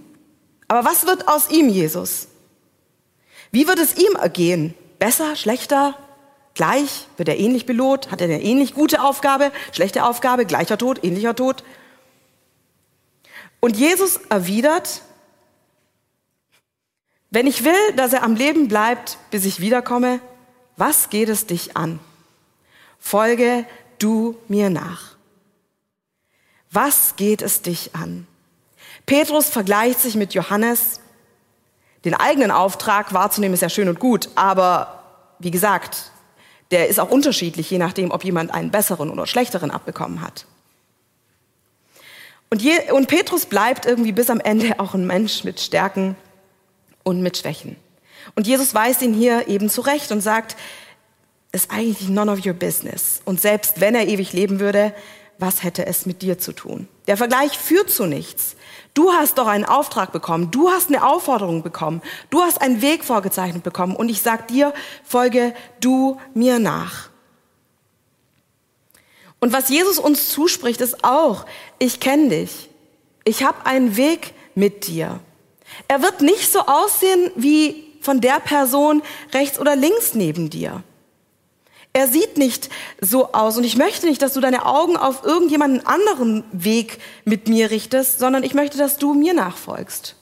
Aber 0.67 0.85
was 0.85 1.05
wird 1.05 1.27
aus 1.27 1.49
ihm, 1.49 1.69
Jesus? 1.69 2.27
Wie 3.51 3.67
wird 3.67 3.79
es 3.79 3.95
ihm 3.95 4.15
ergehen? 4.15 4.73
Besser, 4.99 5.35
schlechter, 5.35 5.95
gleich? 6.55 7.07
Wird 7.17 7.29
er 7.29 7.37
ähnlich 7.37 7.65
belohnt? 7.65 8.11
Hat 8.11 8.21
er 8.21 8.25
eine 8.25 8.41
ähnlich 8.41 8.73
gute 8.73 9.01
Aufgabe, 9.03 9.51
schlechte 9.71 10.05
Aufgabe, 10.05 10.45
gleicher 10.45 10.77
Tod, 10.77 11.03
ähnlicher 11.03 11.35
Tod? 11.35 11.63
Und 13.59 13.77
Jesus 13.77 14.19
erwidert, 14.29 15.01
wenn 17.29 17.47
ich 17.47 17.63
will, 17.63 17.93
dass 17.95 18.13
er 18.13 18.23
am 18.23 18.35
Leben 18.35 18.67
bleibt, 18.67 19.17
bis 19.31 19.45
ich 19.45 19.59
wiederkomme, 19.59 20.19
was 20.77 21.09
geht 21.09 21.29
es 21.29 21.45
dich 21.45 21.77
an? 21.77 21.99
Folge 22.99 23.65
du 23.99 24.37
mir 24.47 24.69
nach. 24.69 25.12
Was 26.73 27.15
geht 27.15 27.43
es 27.43 27.61
dich 27.61 27.95
an? 27.95 28.25
Petrus 29.05 29.49
vergleicht 29.49 29.99
sich 29.99 30.15
mit 30.15 30.33
Johannes. 30.33 31.01
Den 32.03 32.15
eigenen 32.15 32.49
Auftrag 32.49 33.13
wahrzunehmen 33.13 33.53
ist 33.53 33.61
ja 33.61 33.69
schön 33.69 33.87
und 33.87 33.99
gut, 33.99 34.29
aber 34.35 35.03
wie 35.39 35.51
gesagt, 35.51 36.11
der 36.71 36.87
ist 36.87 36.99
auch 36.99 37.09
unterschiedlich, 37.09 37.69
je 37.69 37.77
nachdem, 37.77 38.09
ob 38.09 38.23
jemand 38.23 38.51
einen 38.51 38.71
besseren 38.71 39.11
oder 39.11 39.27
schlechteren 39.27 39.69
abbekommen 39.69 40.21
hat. 40.21 40.47
Und, 42.49 42.61
je, 42.61 42.91
und 42.91 43.07
Petrus 43.07 43.45
bleibt 43.45 43.85
irgendwie 43.85 44.11
bis 44.11 44.31
am 44.31 44.39
Ende 44.39 44.75
auch 44.79 44.95
ein 44.95 45.05
Mensch 45.05 45.43
mit 45.43 45.59
Stärken 45.59 46.15
und 47.03 47.21
mit 47.21 47.37
Schwächen. 47.37 47.75
Und 48.35 48.47
Jesus 48.47 48.73
weist 48.73 49.01
ihn 49.03 49.13
hier 49.13 49.47
eben 49.47 49.69
zurecht 49.69 50.11
und 50.11 50.21
sagt, 50.21 50.55
ist 51.51 51.69
eigentlich 51.69 52.09
none 52.09 52.31
of 52.31 52.43
your 52.43 52.53
business. 52.53 53.21
Und 53.25 53.39
selbst 53.39 53.79
wenn 53.79 53.93
er 53.93 54.07
ewig 54.07 54.33
leben 54.33 54.59
würde, 54.59 54.93
was 55.37 55.63
hätte 55.63 55.85
es 55.85 56.05
mit 56.05 56.21
dir 56.21 56.37
zu 56.37 56.53
tun? 56.53 56.87
Der 57.07 57.17
Vergleich 57.17 57.57
führt 57.57 57.89
zu 57.89 58.05
nichts. 58.05 58.55
Du 58.93 59.11
hast 59.11 59.37
doch 59.37 59.47
einen 59.47 59.65
Auftrag 59.65 60.11
bekommen, 60.11 60.51
du 60.51 60.69
hast 60.69 60.89
eine 60.89 61.05
Aufforderung 61.05 61.63
bekommen, 61.63 62.01
du 62.29 62.41
hast 62.41 62.61
einen 62.61 62.81
Weg 62.81 63.03
vorgezeichnet 63.03 63.63
bekommen 63.63 63.95
und 63.95 64.09
ich 64.09 64.21
sag 64.21 64.47
dir, 64.47 64.73
folge 65.03 65.53
du 65.79 66.19
mir 66.33 66.59
nach. 66.59 67.09
Und 69.39 69.51
was 69.51 69.69
Jesus 69.69 69.99
uns 69.99 70.29
zuspricht, 70.29 70.79
ist 70.79 71.03
auch, 71.03 71.45
ich 71.79 71.99
kenne 71.99 72.29
dich, 72.29 72.69
ich 73.25 73.43
habe 73.43 73.65
einen 73.65 73.97
Weg 73.97 74.33
mit 74.55 74.87
dir. 74.87 75.19
Er 75.87 76.01
wird 76.01 76.21
nicht 76.21 76.51
so 76.51 76.59
aussehen 76.59 77.31
wie 77.35 77.91
von 77.99 78.21
der 78.21 78.39
Person 78.39 79.01
rechts 79.33 79.59
oder 79.59 79.75
links 79.75 80.13
neben 80.13 80.49
dir. 80.49 80.83
Er 81.95 82.07
sieht 82.07 82.37
nicht 82.37 82.69
so 82.99 83.33
aus 83.33 83.55
und 83.55 83.63
ich 83.63 83.77
möchte 83.77 84.07
nicht, 84.07 84.21
dass 84.23 84.33
du 84.33 84.41
deine 84.41 84.65
Augen 84.65 84.97
auf 84.97 85.23
irgendjemanden 85.23 85.85
anderen 85.85 86.43
Weg 86.51 86.99
mit 87.23 87.47
mir 87.47 87.69
richtest, 87.69 88.17
sondern 88.17 88.43
ich 88.43 88.55
möchte, 88.55 88.79
dass 88.79 88.97
du 88.97 89.13
mir 89.13 89.35
nachfolgst. 89.35 90.15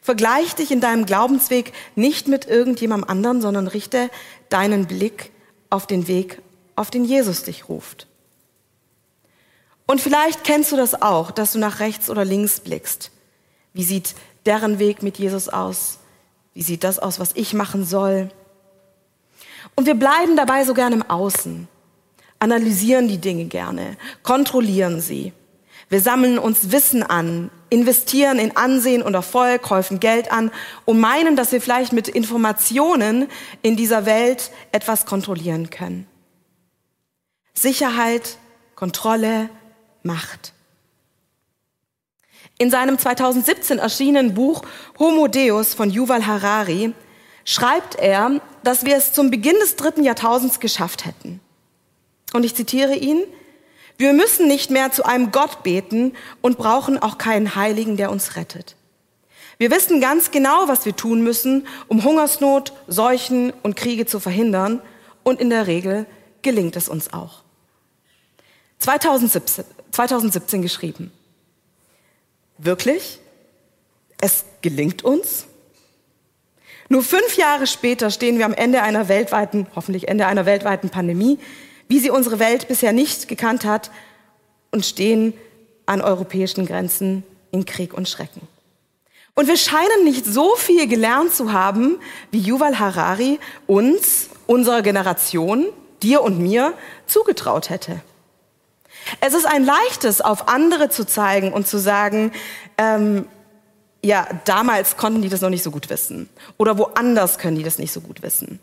Vergleich 0.00 0.54
dich 0.54 0.70
in 0.70 0.80
deinem 0.80 1.04
Glaubensweg 1.04 1.74
nicht 1.94 2.26
mit 2.26 2.46
irgendjemandem 2.46 3.10
anderen, 3.10 3.42
sondern 3.42 3.66
richte 3.66 4.08
deinen 4.48 4.86
Blick 4.86 5.30
auf 5.68 5.86
den 5.86 6.08
Weg, 6.08 6.40
auf 6.74 6.90
den 6.90 7.04
Jesus 7.04 7.42
dich 7.42 7.68
ruft. 7.68 8.06
Und 9.86 10.00
vielleicht 10.00 10.44
kennst 10.44 10.72
du 10.72 10.76
das 10.76 11.02
auch, 11.02 11.32
dass 11.32 11.52
du 11.52 11.58
nach 11.58 11.80
rechts 11.80 12.08
oder 12.08 12.24
links 12.24 12.60
blickst. 12.60 13.10
Wie 13.74 13.84
sieht 13.84 14.14
deren 14.46 14.78
Weg 14.78 15.02
mit 15.02 15.18
Jesus 15.18 15.50
aus? 15.50 15.98
Wie 16.54 16.62
sieht 16.62 16.82
das 16.82 16.98
aus, 16.98 17.20
was 17.20 17.32
ich 17.34 17.52
machen 17.52 17.84
soll? 17.84 18.30
Und 19.74 19.86
wir 19.86 19.94
bleiben 19.94 20.36
dabei 20.36 20.64
so 20.64 20.74
gern 20.74 20.92
im 20.92 21.02
Außen, 21.02 21.68
analysieren 22.38 23.08
die 23.08 23.18
Dinge 23.18 23.46
gerne, 23.46 23.96
kontrollieren 24.22 25.00
sie. 25.00 25.32
Wir 25.88 26.00
sammeln 26.00 26.38
uns 26.38 26.70
Wissen 26.70 27.02
an, 27.02 27.50
investieren 27.68 28.38
in 28.38 28.56
Ansehen 28.56 29.02
und 29.02 29.14
Erfolg, 29.14 29.68
häufen 29.70 29.98
Geld 29.98 30.30
an 30.30 30.52
und 30.84 31.00
meinen, 31.00 31.34
dass 31.34 31.50
wir 31.50 31.60
vielleicht 31.60 31.92
mit 31.92 32.08
Informationen 32.08 33.28
in 33.62 33.76
dieser 33.76 34.06
Welt 34.06 34.52
etwas 34.70 35.04
kontrollieren 35.04 35.70
können. 35.70 36.06
Sicherheit, 37.54 38.38
Kontrolle, 38.76 39.50
Macht. 40.02 40.54
In 42.56 42.70
seinem 42.70 42.98
2017 42.98 43.78
erschienenen 43.78 44.34
Buch 44.34 44.62
Homo 44.98 45.28
Deus 45.28 45.74
von 45.74 45.90
Yuval 45.90 46.26
Harari 46.26 46.94
schreibt 47.44 47.96
er, 47.96 48.40
dass 48.62 48.84
wir 48.84 48.96
es 48.96 49.12
zum 49.12 49.30
Beginn 49.30 49.56
des 49.60 49.76
dritten 49.76 50.04
Jahrtausends 50.04 50.60
geschafft 50.60 51.06
hätten. 51.06 51.40
Und 52.32 52.44
ich 52.44 52.54
zitiere 52.54 52.94
ihn, 52.94 53.22
wir 53.98 54.12
müssen 54.12 54.48
nicht 54.48 54.70
mehr 54.70 54.92
zu 54.92 55.04
einem 55.04 55.30
Gott 55.30 55.62
beten 55.62 56.14
und 56.40 56.56
brauchen 56.56 56.98
auch 56.98 57.18
keinen 57.18 57.54
Heiligen, 57.54 57.96
der 57.96 58.10
uns 58.10 58.36
rettet. 58.36 58.76
Wir 59.58 59.70
wissen 59.70 60.00
ganz 60.00 60.30
genau, 60.30 60.68
was 60.68 60.86
wir 60.86 60.96
tun 60.96 61.22
müssen, 61.22 61.66
um 61.86 62.02
Hungersnot, 62.02 62.72
Seuchen 62.88 63.52
und 63.62 63.76
Kriege 63.76 64.06
zu 64.06 64.18
verhindern. 64.18 64.80
Und 65.22 65.38
in 65.38 65.50
der 65.50 65.66
Regel 65.66 66.06
gelingt 66.40 66.76
es 66.76 66.88
uns 66.88 67.12
auch. 67.12 67.42
2017, 68.78 69.66
2017 69.90 70.62
geschrieben. 70.62 71.12
Wirklich? 72.56 73.18
Es 74.18 74.44
gelingt 74.62 75.04
uns? 75.04 75.44
Nur 76.92 77.04
fünf 77.04 77.36
Jahre 77.36 77.68
später 77.68 78.10
stehen 78.10 78.38
wir 78.38 78.44
am 78.44 78.52
Ende 78.52 78.82
einer 78.82 79.08
weltweiten, 79.08 79.68
hoffentlich 79.76 80.08
Ende 80.08 80.26
einer 80.26 80.44
weltweiten 80.44 80.90
Pandemie, 80.90 81.38
wie 81.86 82.00
sie 82.00 82.10
unsere 82.10 82.40
Welt 82.40 82.66
bisher 82.66 82.92
nicht 82.92 83.28
gekannt 83.28 83.64
hat 83.64 83.92
und 84.72 84.84
stehen 84.84 85.32
an 85.86 86.00
europäischen 86.00 86.66
Grenzen 86.66 87.22
in 87.52 87.64
Krieg 87.64 87.94
und 87.94 88.08
Schrecken. 88.08 88.42
Und 89.36 89.46
wir 89.46 89.56
scheinen 89.56 90.02
nicht 90.02 90.26
so 90.26 90.56
viel 90.56 90.88
gelernt 90.88 91.32
zu 91.32 91.52
haben, 91.52 92.00
wie 92.32 92.40
Yuval 92.40 92.80
Harari 92.80 93.38
uns, 93.68 94.28
unserer 94.48 94.82
Generation, 94.82 95.66
dir 96.02 96.22
und 96.22 96.40
mir, 96.40 96.72
zugetraut 97.06 97.70
hätte. 97.70 98.00
Es 99.20 99.32
ist 99.32 99.46
ein 99.46 99.64
leichtes, 99.64 100.20
auf 100.20 100.48
andere 100.48 100.88
zu 100.88 101.06
zeigen 101.06 101.52
und 101.52 101.68
zu 101.68 101.78
sagen, 101.78 102.32
ähm, 102.78 103.26
ja, 104.02 104.26
damals 104.44 104.96
konnten 104.96 105.22
die 105.22 105.28
das 105.28 105.40
noch 105.40 105.50
nicht 105.50 105.62
so 105.62 105.70
gut 105.70 105.90
wissen. 105.90 106.28
Oder 106.56 106.78
woanders 106.78 107.38
können 107.38 107.56
die 107.56 107.62
das 107.62 107.78
nicht 107.78 107.92
so 107.92 108.00
gut 108.00 108.22
wissen. 108.22 108.60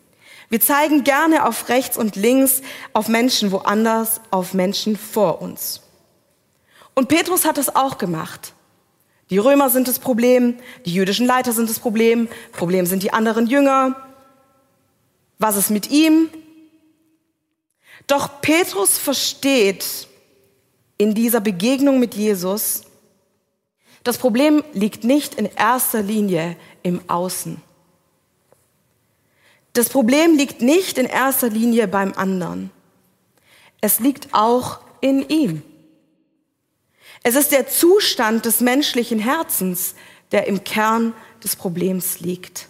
Wir 0.48 0.60
zeigen 0.60 1.04
gerne 1.04 1.46
auf 1.46 1.68
rechts 1.68 1.96
und 1.96 2.16
links, 2.16 2.62
auf 2.92 3.08
Menschen 3.08 3.52
woanders, 3.52 4.20
auf 4.30 4.54
Menschen 4.54 4.96
vor 4.96 5.42
uns. 5.42 5.82
Und 6.94 7.08
Petrus 7.08 7.44
hat 7.44 7.58
es 7.58 7.74
auch 7.76 7.98
gemacht. 7.98 8.54
Die 9.30 9.38
Römer 9.38 9.68
sind 9.68 9.88
das 9.88 9.98
Problem, 9.98 10.56
die 10.86 10.94
jüdischen 10.94 11.26
Leiter 11.26 11.52
sind 11.52 11.68
das 11.68 11.78
Problem, 11.78 12.28
Problem 12.52 12.86
sind 12.86 13.02
die 13.02 13.12
anderen 13.12 13.46
Jünger. 13.46 13.94
Was 15.38 15.56
ist 15.56 15.70
mit 15.70 15.90
ihm? 15.90 16.30
Doch 18.06 18.40
Petrus 18.40 18.96
versteht 18.96 20.08
in 20.96 21.14
dieser 21.14 21.40
Begegnung 21.40 22.00
mit 22.00 22.14
Jesus, 22.14 22.82
das 24.08 24.16
Problem 24.16 24.64
liegt 24.72 25.04
nicht 25.04 25.34
in 25.34 25.44
erster 25.54 26.00
Linie 26.00 26.56
im 26.82 27.02
Außen. 27.10 27.60
Das 29.74 29.90
Problem 29.90 30.34
liegt 30.34 30.62
nicht 30.62 30.96
in 30.96 31.04
erster 31.04 31.50
Linie 31.50 31.86
beim 31.88 32.14
anderen. 32.14 32.70
Es 33.82 34.00
liegt 34.00 34.32
auch 34.32 34.80
in 35.02 35.28
ihm. 35.28 35.62
Es 37.22 37.34
ist 37.34 37.52
der 37.52 37.68
Zustand 37.68 38.46
des 38.46 38.60
menschlichen 38.60 39.18
Herzens, 39.18 39.94
der 40.32 40.46
im 40.46 40.64
Kern 40.64 41.12
des 41.44 41.54
Problems 41.54 42.20
liegt. 42.20 42.68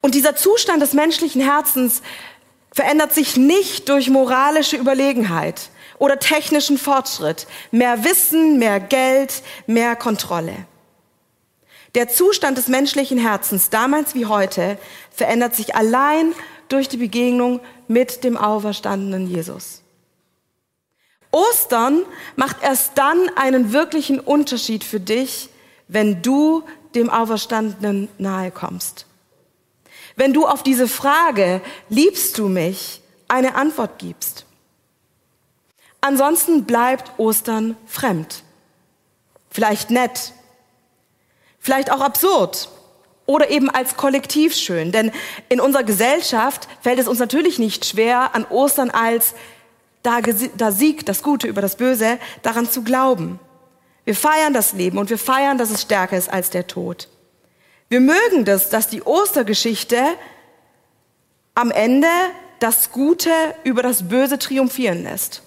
Und 0.00 0.14
dieser 0.14 0.34
Zustand 0.36 0.80
des 0.80 0.94
menschlichen 0.94 1.42
Herzens 1.42 2.00
verändert 2.72 3.12
sich 3.12 3.36
nicht 3.36 3.90
durch 3.90 4.08
moralische 4.08 4.78
Überlegenheit 4.78 5.68
oder 5.98 6.18
technischen 6.18 6.78
Fortschritt, 6.78 7.46
mehr 7.70 8.04
Wissen, 8.04 8.58
mehr 8.58 8.80
Geld, 8.80 9.42
mehr 9.66 9.96
Kontrolle. 9.96 10.66
Der 11.94 12.08
Zustand 12.08 12.58
des 12.58 12.68
menschlichen 12.68 13.18
Herzens, 13.18 13.70
damals 13.70 14.14
wie 14.14 14.26
heute, 14.26 14.78
verändert 15.10 15.54
sich 15.54 15.74
allein 15.74 16.34
durch 16.68 16.88
die 16.88 16.98
Begegnung 16.98 17.60
mit 17.88 18.24
dem 18.24 18.36
auferstandenen 18.36 19.26
Jesus. 19.26 19.82
Ostern 21.30 22.04
macht 22.36 22.62
erst 22.62 22.96
dann 22.96 23.30
einen 23.36 23.72
wirklichen 23.72 24.20
Unterschied 24.20 24.84
für 24.84 25.00
dich, 25.00 25.48
wenn 25.88 26.22
du 26.22 26.62
dem 26.94 27.10
Auferstandenen 27.10 28.08
nahe 28.18 28.50
kommst. 28.50 29.06
Wenn 30.16 30.32
du 30.32 30.46
auf 30.46 30.62
diese 30.62 30.88
Frage, 30.88 31.60
liebst 31.88 32.38
du 32.38 32.48
mich, 32.48 33.02
eine 33.28 33.54
Antwort 33.54 33.98
gibst. 33.98 34.46
Ansonsten 36.00 36.64
bleibt 36.64 37.18
Ostern 37.18 37.76
fremd. 37.86 38.42
Vielleicht 39.50 39.90
nett. 39.90 40.32
Vielleicht 41.58 41.90
auch 41.90 42.00
absurd. 42.00 42.68
Oder 43.26 43.50
eben 43.50 43.68
als 43.68 43.96
Kollektiv 43.96 44.54
schön. 44.54 44.92
Denn 44.92 45.12
in 45.48 45.60
unserer 45.60 45.82
Gesellschaft 45.82 46.68
fällt 46.80 46.98
es 46.98 47.08
uns 47.08 47.18
natürlich 47.18 47.58
nicht 47.58 47.84
schwer, 47.84 48.34
an 48.34 48.44
Ostern 48.46 48.90
als 48.90 49.34
da, 50.02 50.20
da 50.56 50.70
siegt 50.70 51.08
das 51.08 51.22
Gute 51.22 51.48
über 51.48 51.60
das 51.60 51.76
Böse, 51.76 52.18
daran 52.42 52.70
zu 52.70 52.82
glauben. 52.82 53.40
Wir 54.04 54.14
feiern 54.14 54.54
das 54.54 54.72
Leben 54.72 54.96
und 54.96 55.10
wir 55.10 55.18
feiern, 55.18 55.58
dass 55.58 55.70
es 55.70 55.82
stärker 55.82 56.16
ist 56.16 56.30
als 56.30 56.48
der 56.50 56.66
Tod. 56.66 57.08
Wir 57.90 58.00
mögen 58.00 58.44
das, 58.44 58.70
dass 58.70 58.88
die 58.88 59.02
Ostergeschichte 59.02 60.02
am 61.54 61.70
Ende 61.70 62.08
das 62.60 62.92
Gute 62.92 63.30
über 63.64 63.82
das 63.82 64.08
Böse 64.08 64.38
triumphieren 64.38 65.02
lässt. 65.02 65.42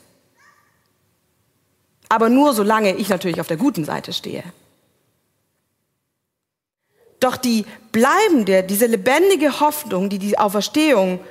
Aber 2.11 2.27
nur 2.27 2.53
solange 2.53 2.93
ich 2.97 3.07
natürlich 3.07 3.39
auf 3.39 3.47
der 3.47 3.55
guten 3.55 3.85
Seite 3.85 4.11
stehe. 4.11 4.43
Doch 7.21 7.37
die 7.37 7.65
bleibende, 7.93 8.63
diese 8.63 8.85
lebendige 8.85 9.61
Hoffnung, 9.61 10.09
die 10.09 10.19
die 10.19 10.37
Auferstehung 10.37 11.21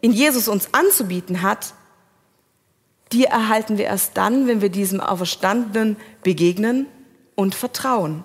in 0.00 0.12
Jesus 0.12 0.46
uns 0.46 0.72
anzubieten 0.72 1.42
hat, 1.42 1.74
die 3.10 3.24
erhalten 3.24 3.78
wir 3.78 3.86
erst 3.86 4.16
dann, 4.16 4.46
wenn 4.46 4.60
wir 4.60 4.68
diesem 4.68 5.00
Auferstandenen 5.00 5.96
begegnen 6.22 6.86
und 7.34 7.56
vertrauen. 7.56 8.22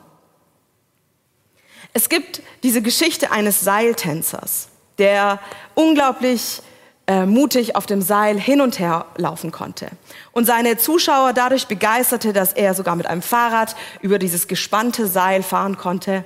Es 1.93 2.09
gibt 2.09 2.43
diese 2.61 2.83
Geschichte 2.83 3.31
eines 3.31 3.61
Seiltänzers, 3.61 4.67
der 4.99 5.39
unglaublich 5.73 6.61
äh, 7.05 7.25
mutig 7.25 7.75
auf 7.75 7.85
dem 7.85 8.01
Seil 8.01 8.39
hin 8.39 8.61
und 8.61 8.79
her 8.79 9.05
laufen 9.17 9.51
konnte. 9.51 9.89
Und 10.31 10.45
seine 10.45 10.77
Zuschauer 10.77 11.33
dadurch 11.33 11.67
begeisterte, 11.67 12.31
dass 12.31 12.53
er 12.53 12.73
sogar 12.73 12.95
mit 12.95 13.07
einem 13.07 13.21
Fahrrad 13.21 13.75
über 14.01 14.19
dieses 14.19 14.47
gespannte 14.47 15.07
Seil 15.07 15.43
fahren 15.43 15.77
konnte 15.77 16.23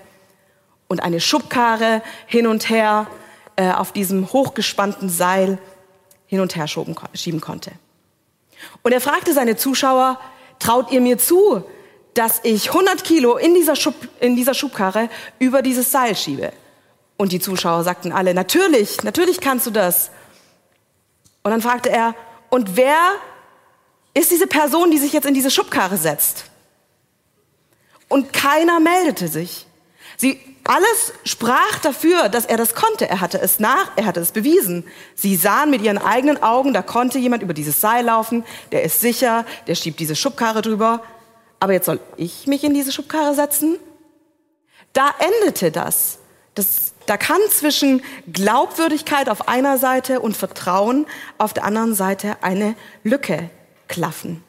und 0.88 1.02
eine 1.02 1.20
Schubkarre 1.20 2.02
hin 2.28 2.48
und 2.48 2.70
her 2.70 3.08
äh, 3.56 3.72
auf 3.72 3.92
diesem 3.92 4.32
hochgespannten 4.32 5.10
Seil 5.10 5.58
hin 6.28 6.42
und 6.42 6.56
her 6.56 6.68
schieben 6.68 7.42
konnte. 7.42 7.72
Und 8.84 8.92
er 8.92 9.02
fragte 9.02 9.34
seine 9.34 9.56
Zuschauer, 9.56 10.20
traut 10.60 10.92
ihr 10.92 11.02
mir 11.02 11.18
zu, 11.18 11.63
dass 12.13 12.40
ich 12.44 12.70
100 12.70 13.04
Kilo 13.04 13.38
in 13.38 13.54
dieser, 13.54 13.76
Schub, 13.76 13.96
in 14.20 14.36
dieser 14.36 14.54
Schubkarre 14.54 15.10
über 15.40 15.62
dieses 15.62 15.92
Seil 15.92 16.16
schiebe? 16.16 16.52
Und 17.18 17.32
die 17.32 17.40
Zuschauer 17.40 17.84
sagten 17.84 18.12
alle, 18.12 18.34
natürlich, 18.34 19.04
natürlich 19.04 19.42
kannst 19.42 19.66
du 19.66 19.72
das. 19.72 20.12
Und 21.48 21.52
dann 21.52 21.62
fragte 21.62 21.90
er, 21.90 22.14
und 22.50 22.76
wer 22.76 22.98
ist 24.14 24.32
diese 24.32 24.48
Person, 24.48 24.92
die 24.92 24.98
sich 24.98 25.14
jetzt 25.14 25.26
in 25.26 25.34
diese 25.34 25.50
Schubkarre 25.50 25.96
setzt? 25.96 26.44
Und 28.10 28.34
keiner 28.34 28.82
meldete 28.82 29.30
sich. 29.30 29.66
Sie 30.18 30.42
alles 30.66 31.14
sprach 31.24 31.80
dafür, 31.80 32.28
dass 32.28 32.46
er 32.46 32.58
das 32.58 32.76
konnte. 32.76 33.08
Er 33.08 33.22
hatte 33.22 33.40
es 33.40 33.62
nach, 33.62 33.92
er 33.96 34.06
hatte 34.06 34.20
es 34.20 34.34
bewiesen. 34.34 34.84
Sie 35.16 35.38
sahen 35.38 35.70
mit 35.70 35.82
ihren 35.82 36.00
eigenen 36.00 36.44
Augen, 36.44 36.74
da 36.74 36.82
konnte 36.82 37.18
jemand 37.18 37.44
über 37.44 37.54
dieses 37.54 37.80
Seil 37.80 38.04
laufen, 38.04 38.44
der 38.74 38.84
ist 38.84 39.00
sicher, 39.00 39.46
der 39.68 39.76
schiebt 39.76 40.02
diese 40.02 40.18
Schubkarre 40.18 40.62
drüber. 40.62 41.02
Aber 41.62 41.72
jetzt 41.72 41.86
soll 41.86 42.02
ich 42.18 42.46
mich 42.46 42.66
in 42.66 42.74
diese 42.74 42.92
Schubkarre 42.92 43.36
setzen? 43.36 43.80
Da 44.92 45.16
endete 45.20 45.72
das. 45.72 46.20
das 46.56 46.92
da 47.08 47.17
kann 47.17 47.39
zwischen 47.50 48.04
Glaubwürdigkeit 48.32 49.30
auf 49.30 49.48
einer 49.48 49.78
Seite 49.78 50.20
und 50.20 50.38
Vertrauen 50.38 51.08
auf 51.38 51.54
der 51.54 51.63
anderen 51.63 51.96
Seite 51.96 52.38
eine 52.41 52.76
Lücke 53.04 53.50
klaffen. 53.88 54.43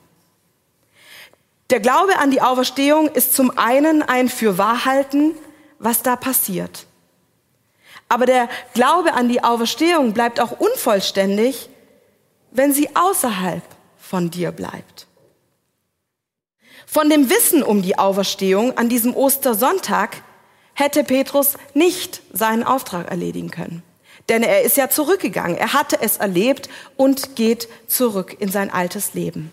Der 1.70 1.80
Glaube 1.80 2.18
an 2.18 2.30
die 2.30 2.42
Auferstehung 2.42 3.08
ist 3.08 3.34
zum 3.34 3.56
einen 3.56 4.02
ein 4.02 4.28
Fürwahrhalten, 4.28 5.34
was 5.78 6.02
da 6.02 6.16
passiert. 6.16 6.86
Aber 8.08 8.26
der 8.26 8.48
Glaube 8.74 9.12
an 9.12 9.28
die 9.28 9.44
Auferstehung 9.44 10.12
bleibt 10.12 10.40
auch 10.40 10.52
unvollständig, 10.52 11.68
wenn 12.50 12.72
sie 12.72 12.94
außerhalb 12.96 13.62
von 13.98 14.30
dir 14.30 14.50
bleibt. 14.50 15.06
Von 16.86 17.10
dem 17.10 17.28
Wissen 17.28 17.62
um 17.62 17.82
die 17.82 17.98
Auferstehung 17.98 18.76
an 18.78 18.88
diesem 18.88 19.14
Ostersonntag 19.14 20.22
hätte 20.78 21.02
Petrus 21.02 21.54
nicht 21.74 22.22
seinen 22.32 22.62
Auftrag 22.62 23.10
erledigen 23.10 23.50
können. 23.50 23.82
Denn 24.28 24.42
er 24.42 24.62
ist 24.62 24.76
ja 24.76 24.88
zurückgegangen, 24.88 25.56
er 25.56 25.72
hatte 25.72 26.00
es 26.00 26.18
erlebt 26.18 26.68
und 26.96 27.34
geht 27.34 27.68
zurück 27.88 28.36
in 28.38 28.50
sein 28.50 28.70
altes 28.70 29.14
Leben. 29.14 29.52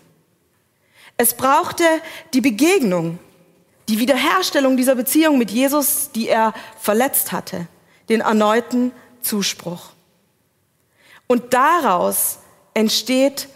Es 1.16 1.34
brauchte 1.34 1.84
die 2.32 2.40
Begegnung 2.40 3.18
die 3.88 3.98
Wiederherstellung 3.98 4.76
dieser 4.76 4.96
Beziehung 4.96 5.38
mit 5.38 5.50
Jesus, 5.50 6.10
die 6.12 6.28
er 6.28 6.52
verletzt 6.80 7.32
hatte, 7.32 7.68
den 8.08 8.20
erneuten 8.20 8.92
Zuspruch. 9.22 9.90
Und 11.26 11.54
daraus 11.54 12.38
entsteht 12.74 13.48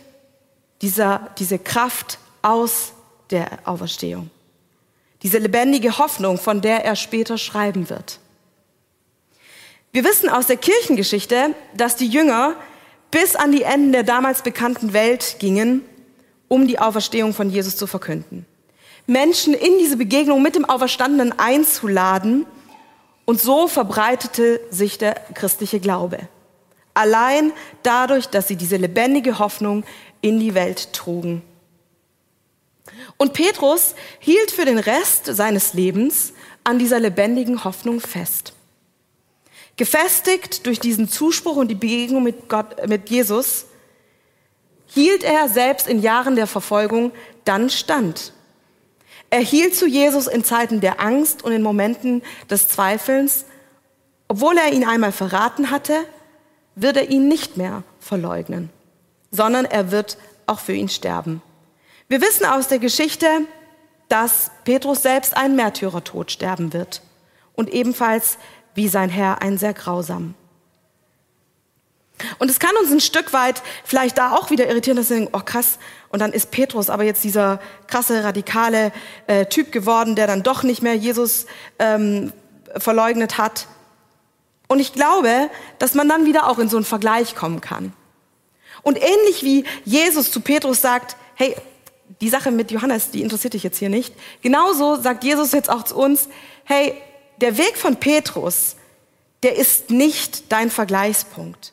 dieser, 0.82 1.30
diese 1.38 1.58
Kraft 1.58 2.18
aus 2.42 2.92
der 3.30 3.46
Auferstehung. 3.64 4.30
Diese 5.22 5.38
lebendige 5.38 5.98
Hoffnung, 5.98 6.38
von 6.38 6.60
der 6.60 6.84
er 6.84 6.96
später 6.96 7.38
schreiben 7.38 7.90
wird. 7.90 8.18
Wir 9.92 10.04
wissen 10.04 10.28
aus 10.28 10.46
der 10.46 10.56
Kirchengeschichte, 10.56 11.54
dass 11.76 11.96
die 11.96 12.06
Jünger 12.06 12.54
bis 13.10 13.34
an 13.34 13.52
die 13.52 13.62
Enden 13.62 13.92
der 13.92 14.04
damals 14.04 14.42
bekannten 14.42 14.92
Welt 14.92 15.36
gingen, 15.40 15.82
um 16.48 16.66
die 16.66 16.78
Auferstehung 16.78 17.34
von 17.34 17.50
Jesus 17.50 17.76
zu 17.76 17.86
verkünden. 17.86 18.46
Menschen 19.06 19.54
in 19.54 19.78
diese 19.78 19.96
Begegnung 19.96 20.42
mit 20.42 20.54
dem 20.54 20.64
Auferstandenen 20.64 21.36
einzuladen. 21.38 22.46
Und 23.24 23.40
so 23.40 23.68
verbreitete 23.68 24.60
sich 24.70 24.98
der 24.98 25.14
christliche 25.34 25.80
Glaube. 25.80 26.18
Allein 26.94 27.52
dadurch, 27.82 28.26
dass 28.26 28.48
sie 28.48 28.56
diese 28.56 28.76
lebendige 28.76 29.38
Hoffnung 29.38 29.84
in 30.20 30.40
die 30.40 30.54
Welt 30.54 30.92
trugen. 30.92 31.42
Und 33.16 33.32
Petrus 33.32 33.94
hielt 34.18 34.50
für 34.50 34.64
den 34.64 34.78
Rest 34.78 35.26
seines 35.26 35.74
Lebens 35.74 36.32
an 36.64 36.78
dieser 36.78 37.00
lebendigen 37.00 37.64
Hoffnung 37.64 38.00
fest. 38.00 38.52
Gefestigt 39.76 40.66
durch 40.66 40.78
diesen 40.78 41.08
Zuspruch 41.08 41.56
und 41.56 41.68
die 41.68 41.74
Begegnung 41.74 42.22
mit, 42.22 42.48
Gott, 42.48 42.86
mit 42.86 43.08
Jesus, 43.08 43.66
hielt 44.86 45.24
er 45.24 45.48
selbst 45.48 45.88
in 45.88 46.00
Jahren 46.02 46.36
der 46.36 46.46
Verfolgung 46.46 47.12
dann 47.44 47.70
stand. 47.70 48.32
Er 49.30 49.40
hielt 49.40 49.76
zu 49.76 49.86
Jesus 49.86 50.26
in 50.26 50.44
Zeiten 50.44 50.80
der 50.80 51.00
Angst 51.00 51.44
und 51.44 51.52
in 51.52 51.62
Momenten 51.62 52.22
des 52.50 52.68
Zweifelns. 52.68 53.44
Obwohl 54.26 54.58
er 54.58 54.72
ihn 54.72 54.84
einmal 54.84 55.12
verraten 55.12 55.70
hatte, 55.70 56.04
wird 56.74 56.96
er 56.96 57.10
ihn 57.10 57.28
nicht 57.28 57.56
mehr 57.56 57.84
verleugnen, 58.00 58.70
sondern 59.30 59.64
er 59.64 59.92
wird 59.92 60.18
auch 60.46 60.58
für 60.58 60.72
ihn 60.72 60.88
sterben. 60.88 61.42
Wir 62.10 62.20
wissen 62.20 62.44
aus 62.44 62.66
der 62.66 62.80
Geschichte, 62.80 63.28
dass 64.08 64.50
Petrus 64.64 65.02
selbst 65.02 65.36
einen 65.36 65.54
Märtyrertod 65.54 66.32
sterben 66.32 66.72
wird 66.72 67.02
und 67.54 67.70
ebenfalls 67.70 68.36
wie 68.74 68.88
sein 68.88 69.08
Herr 69.08 69.42
ein 69.42 69.58
sehr 69.58 69.74
grausam. 69.74 70.34
Und 72.40 72.50
es 72.50 72.58
kann 72.58 72.76
uns 72.80 72.90
ein 72.90 72.98
Stück 72.98 73.32
weit 73.32 73.62
vielleicht 73.84 74.18
da 74.18 74.32
auch 74.32 74.50
wieder 74.50 74.66
irritieren, 74.66 74.96
dass 74.96 75.08
wir 75.08 75.18
denken, 75.18 75.36
oh 75.36 75.42
krass, 75.44 75.78
und 76.08 76.18
dann 76.18 76.32
ist 76.32 76.50
Petrus 76.50 76.90
aber 76.90 77.04
jetzt 77.04 77.22
dieser 77.22 77.60
krasse, 77.86 78.24
radikale 78.24 78.90
äh, 79.28 79.46
Typ 79.46 79.70
geworden, 79.70 80.16
der 80.16 80.26
dann 80.26 80.42
doch 80.42 80.64
nicht 80.64 80.82
mehr 80.82 80.96
Jesus 80.96 81.46
ähm, 81.78 82.32
verleugnet 82.76 83.38
hat. 83.38 83.68
Und 84.66 84.80
ich 84.80 84.94
glaube, 84.94 85.48
dass 85.78 85.94
man 85.94 86.08
dann 86.08 86.26
wieder 86.26 86.48
auch 86.48 86.58
in 86.58 86.68
so 86.68 86.76
einen 86.76 86.84
Vergleich 86.84 87.36
kommen 87.36 87.60
kann. 87.60 87.92
Und 88.82 88.98
ähnlich 89.00 89.44
wie 89.44 89.64
Jesus 89.84 90.32
zu 90.32 90.40
Petrus 90.40 90.80
sagt, 90.80 91.14
hey, 91.36 91.54
die 92.20 92.28
Sache 92.28 92.50
mit 92.50 92.70
Johannes, 92.70 93.10
die 93.10 93.22
interessiert 93.22 93.54
dich 93.54 93.62
jetzt 93.62 93.78
hier 93.78 93.88
nicht. 93.88 94.14
Genauso 94.42 94.96
sagt 94.96 95.24
Jesus 95.24 95.52
jetzt 95.52 95.70
auch 95.70 95.84
zu 95.84 95.96
uns, 95.96 96.28
hey, 96.64 96.94
der 97.40 97.56
Weg 97.56 97.76
von 97.76 97.96
Petrus, 97.96 98.76
der 99.42 99.56
ist 99.56 99.90
nicht 99.90 100.52
dein 100.52 100.70
Vergleichspunkt. 100.70 101.72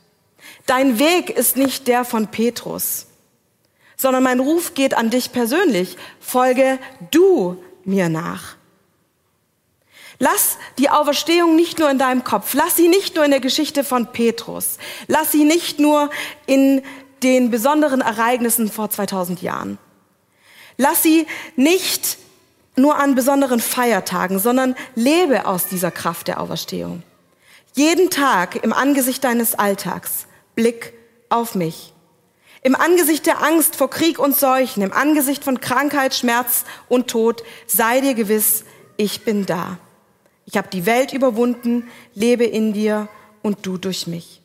Dein 0.65 0.99
Weg 0.99 1.29
ist 1.29 1.57
nicht 1.57 1.87
der 1.87 2.05
von 2.05 2.27
Petrus, 2.27 3.07
sondern 3.95 4.23
mein 4.23 4.39
Ruf 4.39 4.73
geht 4.73 4.93
an 4.93 5.09
dich 5.09 5.31
persönlich. 5.31 5.97
Folge 6.19 6.79
du 7.11 7.61
mir 7.83 8.09
nach. 8.09 8.55
Lass 10.19 10.57
die 10.79 10.89
Auferstehung 10.89 11.55
nicht 11.55 11.77
nur 11.79 11.89
in 11.91 11.99
deinem 11.99 12.23
Kopf, 12.23 12.53
lass 12.53 12.75
sie 12.75 12.87
nicht 12.87 13.15
nur 13.15 13.23
in 13.23 13.31
der 13.31 13.39
Geschichte 13.39 13.83
von 13.83 14.11
Petrus, 14.11 14.77
lass 15.07 15.31
sie 15.31 15.43
nicht 15.43 15.79
nur 15.79 16.09
in 16.47 16.81
den 17.21 17.51
besonderen 17.51 18.01
Ereignissen 18.01 18.71
vor 18.71 18.89
2000 18.89 19.41
Jahren. 19.41 19.77
Lass 20.77 21.03
sie 21.03 21.27
nicht 21.55 22.17
nur 22.75 22.97
an 22.97 23.15
besonderen 23.15 23.59
Feiertagen, 23.59 24.39
sondern 24.39 24.75
lebe 24.95 25.45
aus 25.45 25.67
dieser 25.67 25.91
Kraft 25.91 26.27
der 26.27 26.39
Auferstehung. 26.39 27.03
Jeden 27.73 28.09
Tag 28.09 28.63
im 28.63 28.73
Angesicht 28.73 29.23
deines 29.23 29.55
Alltags 29.55 30.27
Blick 30.55 30.93
auf 31.29 31.55
mich. 31.55 31.93
Im 32.61 32.75
Angesicht 32.75 33.25
der 33.25 33.43
Angst 33.43 33.75
vor 33.75 33.89
Krieg 33.89 34.19
und 34.19 34.35
Seuchen, 34.35 34.83
im 34.83 34.91
Angesicht 34.91 35.43
von 35.43 35.61
Krankheit, 35.61 36.15
Schmerz 36.15 36.65
und 36.89 37.07
Tod, 37.07 37.43
sei 37.65 38.01
dir 38.01 38.13
gewiss, 38.13 38.63
ich 38.97 39.23
bin 39.23 39.45
da. 39.45 39.77
Ich 40.45 40.57
habe 40.57 40.69
die 40.69 40.85
Welt 40.85 41.13
überwunden, 41.13 41.87
lebe 42.13 42.45
in 42.45 42.73
dir 42.73 43.07
und 43.41 43.65
du 43.65 43.77
durch 43.77 44.07
mich. 44.07 44.41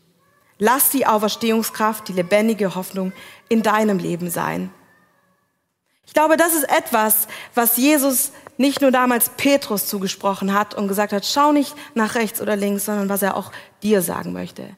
Lass 0.58 0.90
die 0.90 1.06
Auferstehungskraft, 1.06 2.08
die 2.08 2.12
lebendige 2.12 2.74
Hoffnung 2.74 3.12
in 3.48 3.62
deinem 3.62 3.98
Leben 3.98 4.30
sein. 4.30 4.70
Ich 6.06 6.14
glaube, 6.14 6.36
das 6.36 6.54
ist 6.54 6.64
etwas, 6.64 7.28
was 7.54 7.76
Jesus 7.76 8.32
nicht 8.58 8.80
nur 8.80 8.90
damals 8.90 9.30
Petrus 9.30 9.86
zugesprochen 9.86 10.52
hat 10.52 10.74
und 10.74 10.88
gesagt 10.88 11.12
hat, 11.12 11.24
schau 11.24 11.52
nicht 11.52 11.74
nach 11.94 12.14
rechts 12.14 12.40
oder 12.40 12.56
links, 12.56 12.84
sondern 12.84 13.08
was 13.08 13.22
er 13.22 13.36
auch 13.36 13.50
dir 13.82 14.02
sagen 14.02 14.32
möchte. 14.32 14.76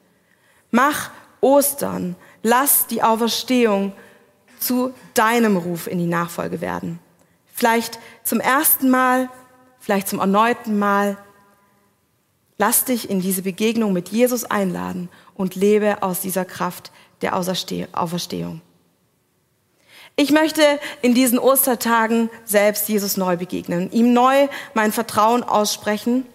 Mach 0.71 1.11
Ostern, 1.41 2.15
lass 2.41 2.87
die 2.87 3.03
Auferstehung 3.03 3.93
zu 4.59 4.93
deinem 5.13 5.57
Ruf 5.57 5.87
in 5.87 5.99
die 5.99 6.07
Nachfolge 6.07 6.61
werden. 6.61 6.99
Vielleicht 7.53 7.99
zum 8.23 8.39
ersten 8.39 8.89
Mal, 8.89 9.29
vielleicht 9.79 10.07
zum 10.07 10.19
erneuten 10.19 10.79
Mal. 10.79 11.17
Lass 12.57 12.85
dich 12.85 13.09
in 13.09 13.21
diese 13.21 13.43
Begegnung 13.43 13.93
mit 13.93 14.09
Jesus 14.09 14.43
einladen 14.45 15.09
und 15.35 15.55
lebe 15.55 16.01
aus 16.01 16.21
dieser 16.21 16.45
Kraft 16.45 16.91
der 17.21 17.35
Auferstehung. 17.35 18.61
Ich 20.17 20.31
möchte 20.31 20.61
in 21.01 21.13
diesen 21.13 21.39
Ostertagen 21.39 22.29
selbst 22.45 22.87
Jesus 22.87 23.17
neu 23.17 23.35
begegnen, 23.35 23.91
ihm 23.91 24.13
neu 24.13 24.47
mein 24.73 24.91
Vertrauen 24.93 25.43
aussprechen. 25.43 26.25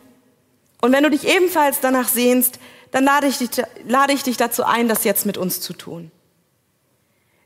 Und 0.82 0.92
wenn 0.92 1.02
du 1.02 1.10
dich 1.10 1.26
ebenfalls 1.26 1.80
danach 1.80 2.08
sehnst, 2.08 2.58
dann 2.90 3.04
lade 3.04 3.26
ich, 3.26 3.38
dich, 3.38 3.50
lade 3.86 4.12
ich 4.12 4.22
dich 4.22 4.36
dazu 4.36 4.64
ein, 4.64 4.88
das 4.88 5.04
jetzt 5.04 5.24
mit 5.24 5.38
uns 5.38 5.60
zu 5.60 5.72
tun. 5.72 6.10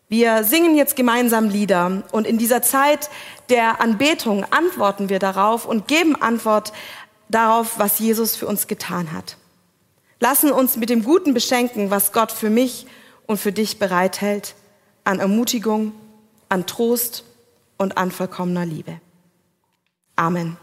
Wir 0.09 0.44
singen 0.44 0.77
jetzt 0.77 0.97
gemeinsam 0.97 1.49
Lieder 1.49 2.03
und 2.12 2.27
in 2.27 2.38
dieser 2.38 2.62
Zeit 2.62 3.11
der 3.49 3.81
Anbetung 3.81 4.44
antworten 4.51 5.09
wir 5.09 5.18
darauf 5.18 5.66
und 5.66 5.88
geben 5.88 6.20
Antwort 6.20 6.73
darauf, 7.29 7.79
was 7.79 7.99
Jesus 7.99 8.37
für 8.37 8.47
uns 8.47 8.66
getan 8.66 9.12
hat. 9.12 9.37
Lassen 10.20 10.53
uns 10.53 10.77
mit 10.77 10.90
dem 10.90 11.05
Guten 11.05 11.33
beschenken, 11.33 11.90
was 11.90 12.12
Gott 12.12 12.33
für 12.33 12.51
mich 12.51 12.87
und 13.27 13.38
für 13.38 13.53
dich 13.53 13.79
bereithält, 13.79 14.55
an 15.05 15.20
Ermutigung, 15.20 15.92
an 16.54 16.66
Trost 16.66 17.24
und 17.78 17.96
an 17.98 18.12
vollkommener 18.12 18.64
Liebe. 18.64 19.00
Amen. 20.14 20.56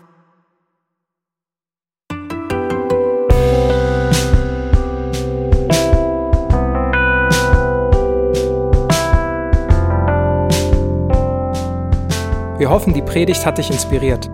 Wir 12.57 12.69
hoffen, 12.69 12.93
die 12.93 13.01
Predigt 13.01 13.45
hat 13.45 13.57
dich 13.57 13.69
inspiriert. 13.69 14.31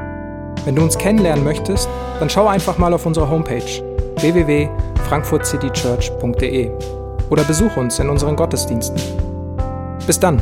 Wenn 0.65 0.75
du 0.75 0.83
uns 0.83 0.99
kennenlernen 0.99 1.43
möchtest, 1.43 1.89
dann 2.19 2.29
schau 2.29 2.47
einfach 2.47 2.77
mal 2.77 2.93
auf 2.93 3.07
unsere 3.07 3.27
Homepage 3.27 3.63
www.frankfurtcitychurch.de 4.17 6.71
oder 7.31 7.43
besuch 7.45 7.75
uns 7.77 7.97
in 7.97 8.09
unseren 8.09 8.35
Gottesdiensten. 8.35 9.01
Bis 10.05 10.19
dann! 10.19 10.39